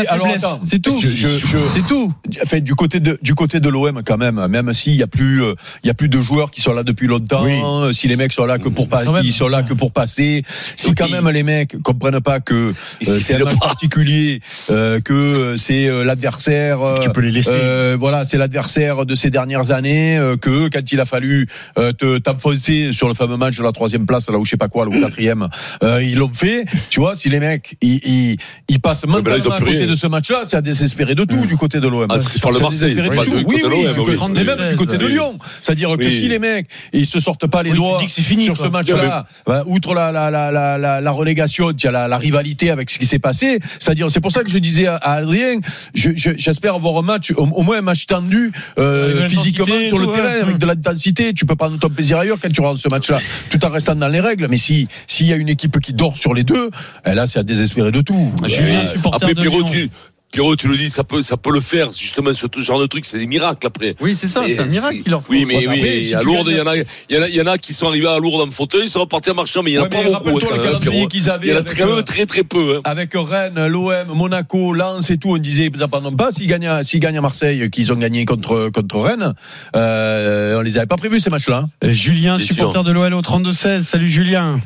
C'est 0.70 0.80
tout. 0.82 0.98
Je- 1.00 1.08
je- 1.08 1.38
je- 1.46 1.58
C'est 1.74 1.86
tout. 1.86 2.12
Enfin, 2.42 2.60
du 2.60 2.74
côté 2.74 3.00
de 3.00 3.18
du 3.22 3.34
côté 3.34 3.60
de 3.60 3.68
l'OM 3.68 4.02
quand 4.04 4.18
même, 4.18 4.44
même 4.48 4.72
s'il 4.72 4.94
y 4.96 5.02
a 5.02 5.06
plus 5.06 5.42
euh, 5.42 5.54
il 5.82 5.86
y 5.86 5.90
a 5.90 5.94
plus 5.94 6.08
de 6.08 6.20
joueurs 6.20 6.50
qui 6.50 6.60
sont 6.60 6.72
là 6.72 6.82
depuis 6.82 7.06
longtemps, 7.06 7.44
Oui. 7.44 7.58
euh, 7.64 7.92
si 7.92 8.08
les 8.08 8.16
mecs 8.16 8.32
sont 8.32 8.44
là 8.44 8.58
que 8.58 8.68
pour 8.68 8.88
pas, 8.88 9.04
Quand 9.04 9.12
même. 9.12 9.24
ils 9.24 9.32
sont 9.32 9.48
là 9.48 9.62
que 9.62 9.74
pour 9.74 9.92
passer, 9.92 10.42
si 10.76 10.88
Oui. 10.88 10.94
quand 10.96 11.08
même 11.10 11.28
les 11.30 11.42
mecs 11.42 11.80
comprennent 11.82 12.20
pas 12.20 12.40
que 12.40 12.54
euh, 12.54 12.72
Il 13.00 13.06
c'est 13.22 13.34
un 13.36 13.44
match 13.44 13.54
pas. 13.58 13.66
particulier, 13.68 14.40
euh, 14.70 15.00
que 15.00 15.54
c'est 15.56 15.88
l'adversaire, 16.04 16.78
Tu 17.02 17.10
peux 17.10 17.20
les 17.20 17.30
laisser. 17.30 17.94
voilà, 17.98 18.24
c'est 18.24 18.36
l'adversaire 18.38 18.63
de 19.06 19.14
ces 19.14 19.30
dernières 19.30 19.70
années, 19.70 20.16
euh, 20.18 20.36
que 20.36 20.68
quand 20.68 20.92
il 20.92 21.00
a 21.00 21.04
fallu 21.04 21.46
euh, 21.78 21.92
te 21.92 22.18
t'enfoncer 22.18 22.90
sur 22.92 23.08
le 23.08 23.14
fameux 23.14 23.36
match 23.36 23.56
de 23.56 23.62
la 23.62 23.72
troisième 23.72 24.06
place, 24.06 24.28
là 24.30 24.38
où 24.38 24.44
je 24.44 24.50
sais 24.50 24.56
pas 24.56 24.68
quoi, 24.68 24.84
le 24.84 24.90
quatrième, 25.00 25.48
euh, 25.82 26.02
ils 26.02 26.16
l'ont 26.18 26.30
fait. 26.32 26.64
Tu 26.90 27.00
vois, 27.00 27.14
si 27.14 27.28
les 27.28 27.40
mecs 27.40 27.76
ils, 27.80 28.00
ils, 28.04 28.36
ils 28.68 28.80
passent 28.80 29.06
mentalement 29.06 29.54
à 29.54 29.58
côté 29.58 29.86
de 29.86 29.94
ce 29.94 30.06
match-là, 30.06 30.42
c'est 30.44 30.56
à 30.56 30.60
désespérer 30.60 31.14
de 31.14 31.24
tout 31.24 31.46
du 31.46 31.56
côté 31.56 31.80
de 31.80 31.88
l'OM. 31.88 32.06
Ah, 32.10 32.18
tu 32.18 32.38
parles 32.40 32.56
de 32.56 32.60
Marseille, 32.60 32.96
oui. 32.98 34.24
Mais 34.34 34.44
même 34.44 34.70
du 34.70 34.76
côté 34.76 34.98
de. 34.98 35.06
Lyon. 35.06 35.38
C'est-à-dire 35.62 35.96
que 35.96 36.08
si 36.08 36.28
les 36.28 36.38
mecs 36.38 36.66
ils 36.92 37.06
se 37.06 37.20
sortent 37.20 37.46
pas 37.46 37.62
les 37.62 37.70
doigts 37.70 37.98
sur 38.08 38.56
ce 38.56 38.66
match-là, 38.68 39.26
bah, 39.46 39.64
outre 39.66 39.94
la, 39.94 40.10
la, 40.12 40.30
la, 40.30 40.50
la, 40.78 41.00
la, 41.00 41.10
relégation, 41.10 41.70
il 41.70 41.82
y 41.84 41.86
a 41.86 42.08
la, 42.08 42.18
rivalité 42.18 42.70
avec 42.70 42.90
ce 42.90 42.98
qui 42.98 43.06
s'est 43.06 43.18
passé. 43.18 43.58
C'est-à-dire, 43.78 44.10
c'est 44.10 44.20
pour 44.20 44.32
ça 44.32 44.42
que 44.42 44.50
je 44.50 44.58
disais 44.58 44.86
à, 44.86 44.96
Adrien, 44.96 45.58
je- 45.94 46.10
je- 46.14 46.30
j'espère 46.36 46.74
avoir 46.74 46.96
un 46.98 47.02
match, 47.02 47.32
au 47.36 47.62
moins 47.62 47.78
un 47.78 47.82
match 47.82 48.06
tendu 48.06 48.52
euh, 48.78 49.28
physiquement 49.28 49.64
sur 49.64 49.98
le 49.98 50.06
tout, 50.06 50.12
terrain, 50.12 50.28
ouais. 50.28 50.40
avec 50.40 50.58
de 50.58 50.66
l'intensité. 50.66 51.34
Tu 51.34 51.46
peux 51.46 51.56
prendre 51.56 51.78
ton 51.78 51.88
plaisir 51.88 52.18
ailleurs 52.18 52.38
quand 52.40 52.52
tu 52.52 52.60
rentres 52.60 52.80
ce 52.80 52.88
match-là, 52.88 53.18
tout 53.50 53.64
en 53.64 53.68
restant 53.68 53.94
dans 53.94 54.08
les 54.08 54.20
règles. 54.20 54.48
Mais 54.48 54.56
si 54.58 54.88
s'il 55.06 55.26
y 55.26 55.32
a 55.32 55.36
une 55.36 55.48
équipe 55.48 55.78
qui 55.80 55.92
dort 55.92 56.16
sur 56.16 56.34
les 56.34 56.44
deux, 56.44 56.70
eh 57.06 57.14
là, 57.14 57.26
c'est 57.26 57.38
à 57.38 57.42
désespérer 57.42 57.90
de 57.90 58.00
tout. 58.00 58.32
Euh, 58.42 58.48
supporter 58.92 59.16
Après, 59.16 59.34
de 59.34 59.40
Pierrot, 59.40 59.62
tu, 59.64 59.90
Pierrot, 60.34 60.56
tu 60.56 60.66
le 60.66 60.76
dis, 60.76 60.90
ça 60.90 61.04
peut, 61.04 61.22
ça 61.22 61.36
peut 61.36 61.52
le 61.52 61.60
faire, 61.60 61.92
justement, 61.92 62.32
sur 62.32 62.50
tout 62.50 62.60
ce 62.60 62.66
genre 62.66 62.80
de 62.80 62.86
truc, 62.86 63.04
c'est 63.06 63.18
des 63.20 63.28
miracles 63.28 63.64
après. 63.68 63.94
Oui, 64.00 64.16
c'est 64.20 64.26
ça, 64.26 64.42
c'est 64.44 64.58
un 64.58 64.64
miracle 64.64 65.00
qu'il 65.02 65.12
leur 65.12 65.22
faut. 65.22 65.32
Oui, 65.32 65.44
mais 65.46 65.58
oui, 65.58 65.76
après, 65.78 66.02
si 66.02 66.12
à 66.14 66.22
Lourdes, 66.22 66.48
il 66.50 66.56
y, 66.56 66.60
en 66.60 66.66
a, 66.66 66.76
il 66.76 66.84
y 67.10 67.16
en 67.18 67.22
a, 67.22 67.28
il 67.28 67.34
y 67.36 67.40
en 67.40 67.46
a 67.46 67.56
qui 67.56 67.72
sont 67.72 67.86
arrivés 67.86 68.08
à 68.08 68.18
Lourdes 68.18 68.48
en 68.48 68.50
fauteuil, 68.50 68.82
ils 68.86 68.88
sont 68.90 68.98
repartis 69.00 69.30
en 69.30 69.34
marchant, 69.34 69.62
mais 69.62 69.70
il 69.70 69.74
y 69.74 69.78
en 69.78 69.82
a 69.82 69.84
Ouais, 69.84 69.88
pas 69.90 69.98
mais 70.02 70.10
beaucoup. 70.10 70.28
hein, 70.30 70.32
Il 70.32 71.48
y 71.48 71.52
en 71.52 71.56
a 71.56 71.60
avec, 71.60 71.76
quand 71.78 71.88
euh, 71.88 71.94
même 71.96 72.04
très 72.04 72.26
très 72.26 72.42
peu. 72.42 72.76
hein. 72.78 72.80
avec 72.82 73.12
Rennes, 73.14 73.64
l'OM, 73.68 74.08
Monaco, 74.12 74.72
Lens 74.72 75.08
et 75.10 75.18
tout, 75.18 75.30
on 75.30 75.38
disait 75.38 75.68
ils 75.72 75.82
abandonnent 75.84 76.16
pas. 76.16 76.32
S'ils 76.32 76.48
gagnent, 76.48 76.82
gagnent 76.96 77.18
à 77.18 77.20
Marseille, 77.20 77.70
qu'ils 77.70 77.92
ont 77.92 77.96
gagné 77.96 78.24
contre 78.24 78.70
contre 78.74 78.98
Rennes, 78.98 79.34
euh, 79.76 80.58
on 80.58 80.62
les 80.62 80.78
avait 80.78 80.86
pas 80.86 80.96
prévus 80.96 81.20
ces 81.20 81.30
matchs-là. 81.30 81.64
hein. 81.64 81.70
Euh, 81.84 81.92
Julien, 81.92 82.38
supporter 82.40 82.82
de 82.82 82.90
l'OL 82.90 83.14
au 83.14 83.20
32-16. 83.22 83.84
Salut 83.84 84.08
Julien. 84.08 84.60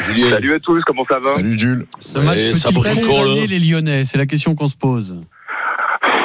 Julien, 0.00 0.30
Salut 0.30 0.52
à 0.54 0.60
tous, 0.60 0.82
comment 0.84 1.04
ça 1.04 1.14
va 1.18 1.30
Salut 1.32 1.58
Jules. 1.58 1.86
Ce 2.00 2.18
Ouais, 2.18 2.24
match 2.24 2.38
peut-il 2.38 3.06
condamner 3.06 3.46
les 3.46 3.58
Lyonnais? 3.58 4.04
C'est 4.04 4.18
la 4.18 4.26
question 4.26 4.54
qu'on 4.54 4.68
se 4.68 4.76
pose. 4.76 5.16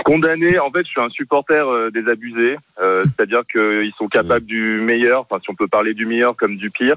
Condamné, 0.05 0.57
en 0.59 0.69
fait, 0.71 0.83
je 0.83 0.89
suis 0.89 1.01
un 1.01 1.09
supporter 1.09 1.67
euh, 1.67 1.91
des 1.91 2.07
abusés, 2.09 2.57
euh, 2.81 3.03
c'est-à-dire 3.05 3.41
qu'ils 3.51 3.91
sont 3.97 4.07
capables 4.07 4.45
du 4.45 4.81
meilleur, 4.81 5.21
enfin 5.21 5.39
si 5.43 5.49
on 5.49 5.55
peut 5.55 5.67
parler 5.67 5.93
du 5.93 6.05
meilleur 6.05 6.35
comme 6.35 6.57
du 6.57 6.69
pire. 6.71 6.95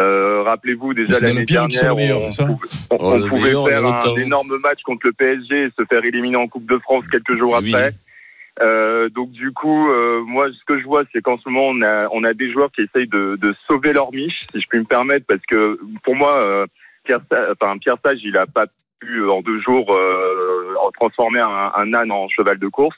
Euh, 0.00 0.42
Rappelez-vous 0.42 0.94
déjà 0.94 1.20
l'année 1.20 1.44
dernière, 1.44 1.94
meilleur, 1.94 2.18
on, 2.18 2.22
c'est 2.22 2.30
ça 2.32 2.46
pouvait, 2.46 2.68
on- 2.90 2.96
Oh, 2.98 3.14
on 3.22 3.28
pouvait 3.28 3.42
meilleur, 3.44 3.68
faire 3.68 3.84
un 3.86 4.16
énorme 4.16 4.58
match 4.62 4.80
contre 4.84 5.06
le 5.06 5.12
PSG 5.12 5.64
et 5.66 5.68
se 5.78 5.84
faire 5.84 6.04
éliminer 6.04 6.36
en 6.36 6.48
Coupe 6.48 6.66
de 6.68 6.78
France 6.78 7.04
quelques 7.12 7.36
jours 7.38 7.56
Oui. 7.62 7.72
après. 7.74 7.92
Euh, 8.62 9.08
donc 9.08 9.30
du 9.32 9.52
coup, 9.52 9.90
euh, 9.90 10.22
moi, 10.24 10.48
ce 10.52 10.64
que 10.64 10.78
je 10.78 10.84
vois, 10.84 11.02
c'est 11.12 11.20
qu'en 11.22 11.38
ce 11.38 11.48
moment, 11.48 11.68
on 11.68 11.82
a, 11.82 12.08
on 12.12 12.22
a 12.24 12.34
des 12.34 12.52
joueurs 12.52 12.70
qui 12.70 12.82
essayent 12.82 13.08
de, 13.08 13.36
de 13.40 13.54
sauver 13.66 13.92
leur 13.92 14.12
miche, 14.12 14.46
si 14.52 14.60
je 14.60 14.66
puis 14.68 14.78
me 14.78 14.84
permettre, 14.84 15.26
parce 15.26 15.42
que 15.48 15.78
pour 16.04 16.14
moi, 16.14 16.34
euh, 16.38 16.66
Pierre, 17.04 17.20
enfin, 17.60 17.76
Pierre 17.78 17.96
Sage, 18.04 18.20
il 18.22 18.36
a 18.36 18.46
pas 18.46 18.66
pu 19.00 19.18
euh, 19.22 19.30
en 19.32 19.42
deux 19.42 19.60
jours 19.60 19.92
euh, 19.92 20.74
transformer 20.94 21.40
un, 21.40 21.72
un 21.74 21.94
âne 21.94 22.12
en 22.12 22.28
cheval 22.28 22.58
de 22.58 22.68
course. 22.68 22.96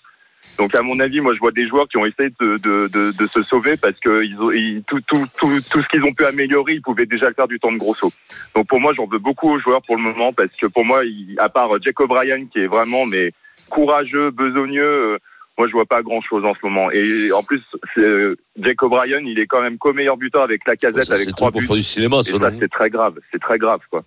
Donc 0.58 0.78
à 0.78 0.82
mon 0.82 1.00
avis, 1.00 1.20
moi, 1.20 1.34
je 1.34 1.40
vois 1.40 1.50
des 1.50 1.66
joueurs 1.66 1.88
qui 1.88 1.96
ont 1.96 2.06
essayé 2.06 2.28
de, 2.38 2.56
de, 2.62 2.86
de, 2.88 3.18
de 3.18 3.26
se 3.26 3.42
sauver 3.44 3.76
parce 3.80 3.98
que 3.98 4.22
ils 4.22 4.38
ont, 4.40 4.52
ils- 4.52 4.84
tout, 4.86 5.00
tout, 5.08 5.16
tout, 5.40 5.50
ce 5.82 5.88
qu'ils 5.88 6.04
ont 6.04 6.12
pu 6.12 6.24
améliorer, 6.24 6.74
ils 6.74 6.82
pouvaient 6.82 7.06
déjà 7.06 7.28
le 7.28 7.34
faire 7.34 7.48
du 7.48 7.58
temps 7.58 7.72
de 7.72 7.78
Grosso. 7.78 8.12
Donc 8.54 8.68
pour 8.68 8.78
moi, 8.78 8.92
j'en 8.94 9.06
veux 9.06 9.18
beaucoup 9.18 9.50
aux 9.50 9.58
joueurs 9.58 9.80
pour 9.84 9.96
le 9.96 10.02
moment 10.02 10.32
parce 10.34 10.56
que 10.56 10.66
pour 10.72 10.84
moi, 10.84 11.04
il- 11.04 11.34
à 11.38 11.48
part 11.48 11.70
Jack 11.82 11.98
O'Brien 11.98 12.46
qui 12.46 12.60
est 12.60 12.66
vraiment 12.68 13.06
mais 13.06 13.32
courageux, 13.70 14.30
besogneux. 14.30 15.18
Moi, 15.58 15.66
je 15.68 15.72
vois 15.72 15.86
pas 15.86 16.02
grand 16.02 16.20
chose 16.22 16.44
en 16.44 16.54
ce 16.54 16.58
moment. 16.64 16.90
Et 16.92 17.32
en 17.32 17.42
plus, 17.42 17.62
c'est, 17.94 18.00
euh, 18.00 18.36
Jack 18.58 18.82
O'Brien, 18.82 19.20
il 19.20 19.38
est 19.38 19.46
quand 19.46 19.62
même 19.62 19.78
co-meilleur 19.78 20.16
buteur 20.16 20.42
avec 20.42 20.62
la 20.66 20.76
casette 20.76 21.04
ça, 21.04 21.14
avec 21.14 21.26
c'est 21.26 21.32
trois 21.32 21.50
pour 21.50 21.60
buts. 21.60 21.66
faire 21.66 21.76
du 21.76 21.82
cinéma, 21.82 22.18
Et 22.18 22.22
ça, 22.24 22.38
c'est 22.58 22.68
très 22.70 22.90
grave. 22.90 23.14
C'est 23.32 23.40
très 23.40 23.58
grave, 23.58 23.80
quoi. 23.90 24.02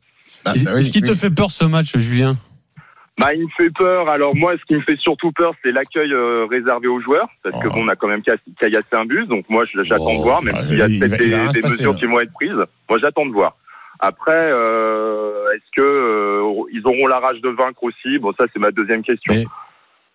Ah, 0.45 0.53
Est-ce 0.55 0.65
bah 0.65 0.71
oui, 0.75 0.89
qu'il 0.89 1.01
te 1.01 1.15
fait 1.15 1.29
peur 1.31 1.49
ce 1.51 1.65
match, 1.65 1.97
Julien? 1.97 2.35
Bah, 3.19 3.33
il 3.33 3.41
me 3.43 3.49
fait 3.57 3.69
peur. 3.71 4.07
Alors 4.07 4.33
moi, 4.35 4.53
ce 4.57 4.63
qui 4.63 4.75
me 4.75 4.81
fait 4.81 4.95
surtout 4.97 5.31
peur, 5.33 5.53
c'est 5.61 5.71
l'accueil 5.73 6.13
euh, 6.13 6.45
réservé 6.49 6.87
aux 6.87 7.01
joueurs, 7.01 7.27
parce 7.43 7.61
que 7.61 7.67
Oh. 7.67 7.71
bon, 7.73 7.83
on 7.83 7.87
a 7.89 7.95
quand 7.97 8.07
même 8.07 8.21
ca- 8.25 8.37
caillassé 8.57 8.87
un 8.93 9.03
bus, 9.05 9.27
donc 9.27 9.43
moi, 9.49 9.65
j'attends 9.73 10.05
Oh. 10.07 10.17
de 10.17 10.21
voir, 10.23 10.41
même 10.41 10.55
Ah, 10.57 10.65
s'il 10.65 10.77
y 10.77 10.81
a 10.81 10.85
peut-être 10.87 11.17
des, 11.19 11.31
passer, 11.31 11.61
mesures 11.61 11.91
là. 11.93 11.99
qui 11.99 12.05
vont 12.05 12.19
être 12.21 12.31
prises. 12.33 12.53
Moi, 12.89 12.99
j'attends 12.99 13.25
de 13.25 13.33
voir. 13.33 13.57
Après, 13.99 14.31
euh, 14.33 15.51
est-ce 15.53 15.69
que 15.75 15.81
euh, 15.81 16.63
ils 16.71 16.81
auront 16.85 17.07
la 17.07 17.19
rage 17.19 17.41
de 17.41 17.49
vaincre 17.49 17.83
aussi? 17.83 18.17
Bon, 18.19 18.31
ça, 18.37 18.45
c'est 18.53 18.59
ma 18.59 18.71
deuxième 18.71 19.03
question. 19.03 19.33
Mais- 19.33 19.45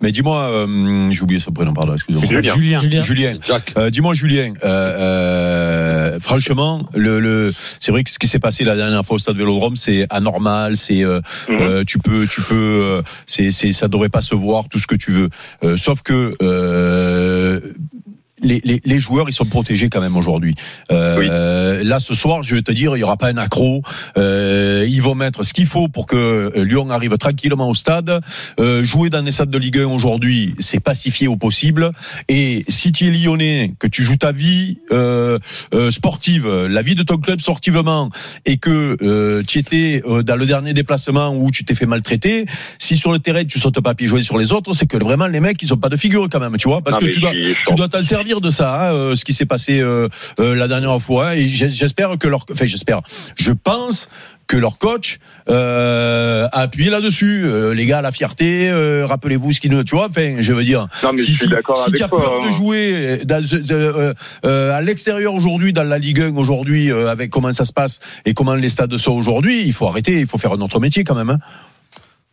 Mais 0.05 0.13
dis-moi, 0.13 0.51
euh, 0.51 1.09
j'ai 1.13 1.23
oublié 1.23 1.41
son 1.41 1.51
prénom, 1.51 1.73
pardon, 1.73 1.95
excusez-moi. 1.95 2.27
Julien. 2.27 2.79
Julien. 2.79 3.01
Julien. 3.01 3.39
Euh, 3.79 3.89
dis-moi 3.89 4.13
Julien, 4.13 4.53
euh, 4.63 4.69
euh, 4.69 6.21
franchement, 6.21 6.83
le, 6.93 7.21
le 7.21 7.55
c'est 7.81 7.91
vrai 7.91 8.05
que 8.05 8.11
ce 8.11 8.19
qui 8.19 8.29
s'est 8.29 8.39
passé 8.39 8.65
la 8.65 8.77
dernière 8.77 9.03
fois 9.03 9.15
au 9.15 9.19
stade 9.19 9.39
Vélodrome, 9.39 9.77
c'est 9.77 10.07
anormal, 10.11 10.77
c'est 10.77 11.03
euh, 11.03 11.23
tu 11.87 11.99
peux, 11.99 12.27
tu 12.27 12.43
peux, 12.43 12.55
euh, 12.85 13.03
c'est, 13.27 13.51
c'est, 13.51 13.73
ça 13.73 13.89
devrait 13.89 14.11
pas 14.11 14.21
se 14.21 14.35
voir, 14.35 14.69
tout 14.69 14.79
ce 14.79 14.87
que 14.87 14.95
tu 14.95 15.11
veux. 15.11 15.31
Euh, 15.63 15.79
sauf 15.79 16.03
que 16.03 16.37
euh, 16.43 17.61
les, 18.45 18.61
les, 18.65 18.81
les 18.85 18.99
joueurs, 18.99 19.29
ils 19.29 19.33
sont 19.33 19.45
protégés 19.45 19.89
quand 19.89 20.01
même 20.01 20.17
aujourd'hui. 20.17 20.55
Euh, 20.93 21.83
Là, 21.83 21.99
ce 21.99 22.15
soir, 22.15 22.43
je 22.43 22.55
vais 22.55 22.63
te 22.63 22.73
dire, 22.73 22.97
il 22.97 23.01
y 23.01 23.03
aura 23.03 23.17
pas 23.17 23.29
un 23.29 23.37
accro. 23.37 23.83
Euh, 24.17 24.87
ils 24.89 25.03
vont 25.03 25.15
mettre 25.15 25.43
ce 25.43 25.53
qu'il 25.53 25.67
faut 25.67 25.89
pour 25.89 26.07
que 26.07 26.17
euh, 26.57 26.65
Lyon 26.65 26.91
arrive 26.91 27.17
tranquillement 27.19 27.69
au 27.69 27.75
stade. 27.75 28.21
Euh, 28.61 28.85
jouer 28.85 29.11
dans 29.11 29.23
les 29.25 29.31
stades 29.31 29.51
de 29.51 29.59
Ligue 29.59 29.79
1 29.79 29.87
aujourd'hui, 29.87 30.55
c'est 30.61 30.81
pacifié 30.81 31.29
au 31.29 31.37
possible. 31.37 31.91
Et 32.29 32.65
si 32.69 32.93
tu 32.93 33.09
es 33.09 33.11
lyonnais, 33.11 33.75
que 33.79 33.87
tu 33.87 34.03
joues 34.03 34.17
ta 34.17 34.33
vie 34.33 34.79
euh, 34.93 35.39
euh, 35.75 35.91
sportive, 35.91 36.49
la 36.49 36.83
vie 36.83 36.95
de 36.95 37.03
ton 37.03 37.17
club 37.19 37.41
sportivement, 37.41 38.11
et 38.45 38.59
que 38.59 38.97
euh, 39.03 39.43
tu 39.47 39.59
étais 39.59 40.03
euh, 40.07 40.23
dans 40.23 40.37
le 40.37 40.47
dernier 40.47 40.75
déplacement 40.75 41.35
où 41.35 41.51
tu 41.51 41.65
t'es 41.65 41.75
fait 41.75 41.87
maltraiter, 41.87 42.47
si 42.79 42.97
sur 42.97 43.13
le 43.13 43.19
terrain 43.19 43.45
tu 43.45 43.59
sautes 43.59 43.81
pas 43.81 43.91
à 43.91 43.95
pieds 43.95 44.07
joints 44.07 44.21
sur 44.23 44.39
les 44.39 44.53
autres, 44.53 44.73
c'est 44.75 44.87
que 44.87 44.97
vraiment 44.97 45.27
les 45.27 45.41
mecs 45.41 45.63
ils 45.63 45.73
ont 45.73 45.79
pas 45.79 45.89
de 45.89 45.97
figure 45.97 46.27
quand 46.31 46.41
même, 46.41 46.57
tu 46.57 46.69
vois, 46.69 46.81
parce 46.83 47.01
Non, 47.01 47.07
que 47.07 47.13
tu 47.13 47.21
dois, 47.21 47.33
tu 47.33 47.75
dois 47.75 47.89
t'en 47.89 48.03
servir 48.03 48.34
de 48.41 48.51
ça, 48.51 48.89
hein, 48.89 48.95
euh, 48.95 49.15
ce 49.15 49.25
qui 49.25 49.35
s'est 49.35 49.47
passé 49.47 49.81
euh, 49.81 50.09
euh, 50.41 50.55
la 50.55 50.69
dernière 50.69 50.99
fois. 51.01 51.37
Et 51.37 51.47
j'ai- 51.47 51.69
j'espère 51.69 52.17
que 52.19 52.29
leur, 52.29 52.45
enfin 52.51 52.67
j'espère, 52.67 53.01
je 53.37 53.53
pense 53.53 54.09
que 54.47 54.57
leur 54.59 54.77
coach 54.77 55.19
euh, 55.49 56.47
a 56.53 56.61
appuyé 56.61 56.91
là-dessus. 56.91 57.45
Euh, 57.47 57.73
les 57.73 57.87
gars, 57.87 58.03
la 58.03 58.11
fierté, 58.11 58.69
euh, 58.69 59.07
rappelez-vous 59.07 59.53
ce 59.53 59.61
qui 59.61 59.71
nous, 59.71 59.83
tu 59.85 59.97
vois, 59.97 60.09
enfin, 60.11 60.37
je 60.39 60.53
veux 60.53 60.65
dire. 60.65 60.87
Non, 61.03 61.13
mais 61.13 61.19
si 61.19 61.33
je 61.33 61.39
suis 61.39 61.47
si- 61.47 61.51
d'accord 61.53 61.77
si 61.79 61.85
avec 61.85 61.97
tu 61.97 62.03
as 62.05 62.09
toi. 62.09 62.21
peur 62.21 62.41
hein. 62.43 62.47
de 62.47 62.51
jouer 62.53 63.21
dans, 63.25 63.43
euh, 63.71 64.13
euh, 64.45 64.73
à 64.77 64.81
l'extérieur 64.83 65.33
aujourd'hui, 65.35 65.73
dans 65.73 65.85
la 65.85 65.99
Ligue 65.99 66.21
1 66.21 66.37
aujourd'hui, 66.37 66.91
avec 66.91 67.31
comment 67.31 67.53
ça 67.53 67.65
se 67.65 67.73
passe 67.73 68.01
et 68.27 68.35
comment 68.35 68.55
les 68.55 68.69
stades 68.69 68.97
sont 68.99 69.13
aujourd'hui, 69.13 69.63
il 69.65 69.73
faut 69.73 69.87
arrêter, 69.89 70.21
il 70.21 70.27
faut 70.27 70.39
faire 70.39 70.53
un 70.53 70.61
autre 70.61 70.79
métier 70.79 71.05
quand 71.05 71.15
même. 71.15 71.31
Hein. 71.31 71.39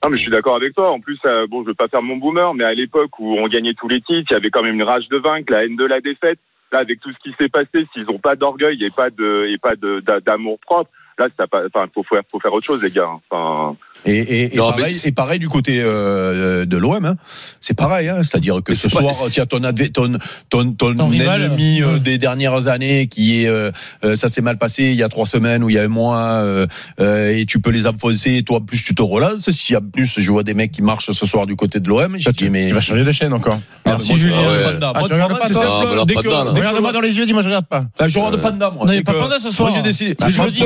Non, 0.03 0.09
mais 0.09 0.17
je 0.17 0.23
suis 0.23 0.31
d'accord 0.31 0.55
avec 0.55 0.73
toi. 0.73 0.91
En 0.91 0.99
plus, 0.99 1.19
euh, 1.25 1.45
bon, 1.47 1.61
je 1.61 1.67
veux 1.67 1.75
pas 1.75 1.87
faire 1.87 2.01
mon 2.01 2.17
boomer, 2.17 2.53
mais 2.55 2.63
à 2.63 2.73
l'époque 2.73 3.19
où 3.19 3.37
on 3.37 3.47
gagnait 3.47 3.75
tous 3.75 3.87
les 3.87 4.01
titres, 4.01 4.31
il 4.31 4.33
y 4.33 4.35
avait 4.35 4.49
quand 4.49 4.63
même 4.63 4.75
une 4.75 4.83
rage 4.83 5.07
de 5.09 5.17
vaincre, 5.17 5.51
la 5.51 5.63
haine 5.63 5.75
de 5.75 5.85
la 5.85 6.01
défaite. 6.01 6.39
Là, 6.71 6.79
avec 6.79 6.99
tout 7.01 7.11
ce 7.11 7.19
qui 7.19 7.35
s'est 7.37 7.49
passé, 7.49 7.85
s'ils 7.93 8.09
ont 8.09 8.17
pas 8.17 8.35
d'orgueil 8.35 8.83
et 8.83 8.89
pas 8.95 9.09
de 9.09 9.45
et 9.49 9.57
pas 9.57 9.75
d'amour 9.75 10.57
propre, 10.59 10.89
là, 11.17 11.27
ça 11.37 11.47
pas. 11.47 11.61
Enfin, 11.73 11.87
faut 11.93 12.03
faire 12.03 12.21
faut 12.31 12.39
faire 12.39 12.53
autre 12.53 12.65
chose, 12.65 12.81
les 12.83 12.91
gars. 12.91 13.07
Enfin, 13.29 13.75
Et, 14.05 14.13
et, 14.17 14.53
et, 14.53 14.57
Non, 14.57 14.71
pareil, 14.71 15.35
et 15.35 15.39
du 15.39 15.47
côté 15.49 15.79
euh, 15.81 16.65
de 16.65 16.77
l'OM, 16.77 17.05
hein. 17.05 17.15
c'est 17.59 17.75
pareil, 17.77 18.09
hein. 18.09 18.23
c'est-à-dire 18.23 18.55
que 18.63 18.71
Mais 18.71 18.75
ce 18.75 18.87
pas- 18.87 19.07
soir, 19.09 19.29
tu 19.31 19.39
as 19.41 19.45
ton, 19.45 19.59
ton, 19.61 20.13
ton, 20.49 20.73
ton, 20.73 20.95
Ton 20.95 21.07
rival, 21.07 21.43
ennemi 21.43 21.81
euh, 21.81 21.99
des 21.99 22.17
dernières 22.17 22.67
années 22.67 23.07
qui 23.07 23.43
est, 23.43 23.47
euh, 23.47 23.71
euh, 24.03 24.15
ça 24.15 24.27
s'est 24.29 24.41
mal 24.41 24.57
passé 24.57 24.85
il 24.85 24.95
y 24.95 25.03
a 25.03 25.09
trois 25.09 25.25
semaines 25.27 25.63
ou 25.63 25.69
il 25.69 25.75
y 25.75 25.79
a 25.79 25.83
un 25.83 25.87
mois, 25.87 26.17
euh, 26.41 26.65
euh, 26.99 27.29
et 27.37 27.45
tu 27.45 27.59
peux 27.61 27.69
les 27.71 27.85
enfoncer, 27.87 28.37
et 28.37 28.43
toi 28.43 28.57
en 28.57 28.61
plus 28.61 28.81
tu 28.83 28.95
te 28.95 29.01
relances. 29.01 29.49
Si 29.51 29.75
en 29.75 29.81
plus 29.81 30.19
je 30.19 30.31
vois 30.31 30.43
des 30.43 30.53
mecs 30.55 30.71
qui 30.71 30.81
marchent 30.81 31.11
ce 31.11 31.25
soir 31.25 31.45
du 31.45 31.55
côté 31.55 31.79
de 31.79 31.87
l'OM, 31.87 32.17
je 32.17 32.29
dis 32.29 32.35
tu, 32.37 32.49
mais 32.49 32.69
tu 32.69 32.73
vas 32.73 32.79
changer 32.81 33.03
de 33.03 33.11
chaîne 33.11 33.33
encore. 33.33 33.59
Merci 33.85 34.11
Ah, 34.13 34.17
Julien. 34.17 34.37
ouais. 34.37 34.63
Panda. 34.73 34.93
Ah, 34.95 34.99
pas. 34.99 35.07
Ah, 35.55 35.91
alors, 35.91 36.05
Dès 36.05 36.13
Panda, 36.15 36.51
Regarde-moi 36.51 36.91
dans 36.91 37.01
les 37.01 37.15
yeux, 37.17 37.25
dis-moi 37.25 37.41
je 37.43 37.47
regarde 37.47 37.67
pas. 37.67 37.85
Ben, 37.99 38.07
je 38.07 38.17
regarde 38.19 38.41
Panda, 38.41 38.69
moi. 38.71 38.85
Non, 38.85 38.91
il 38.91 38.95
n'y 38.95 39.01
a 39.01 39.03
pas 39.03 39.13
Panda 39.13 39.39
ce 39.39 39.49
soir. 39.51 39.69
Moi 39.69 39.77
j'ai 39.77 39.83
décidé. 39.83 40.15
C'est 40.19 40.25
c'est 40.31 40.31
jeudi, 40.43 40.61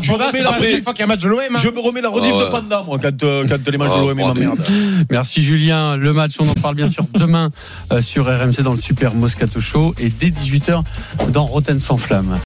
je 0.00 0.12
remets 0.12 0.42
la 0.42 0.50
pas 0.50 0.56
après- 0.56 0.70
chaque 0.72 0.82
fois 0.84 0.92
qu'il 0.92 1.00
y 1.00 1.02
a 1.02 1.06
un 1.06 1.08
match 1.08 1.20
de 1.22 1.28
l'OM. 1.28 1.40
hein. 1.40 1.58
Je 1.58 1.68
me 1.68 1.80
remets 1.80 2.00
la 2.00 2.08
rediff 2.08 2.32
Ah 2.36 2.44
de 2.44 2.50
Panda, 2.50 2.82
moi, 2.86 2.98
quand, 3.00 3.22
euh, 3.22 3.46
quand 3.48 3.68
les 3.68 3.78
matchs 3.78 3.90
Ah, 3.94 4.00
de 4.00 4.06
l'OM 4.06 4.14
bon, 4.16 4.26
m'emmerdent. 4.28 4.66
Merci 5.10 5.42
Julien. 5.42 5.96
Le 5.96 6.12
match, 6.12 6.34
on 6.38 6.48
en 6.48 6.54
parle 6.54 6.74
bien 6.76 6.88
sûr 6.88 7.04
demain 7.14 7.50
euh, 7.92 8.00
sur 8.02 8.26
RMC 8.26 8.62
dans 8.62 8.72
le 8.72 8.80
Super 8.80 9.14
Moscato 9.14 9.60
Show 9.60 9.94
et 9.98 10.08
dès 10.10 10.28
18h 10.30 10.82
dans 11.28 11.44
Rotten 11.46 11.80
sans 11.80 11.96
flamme. 11.96 12.38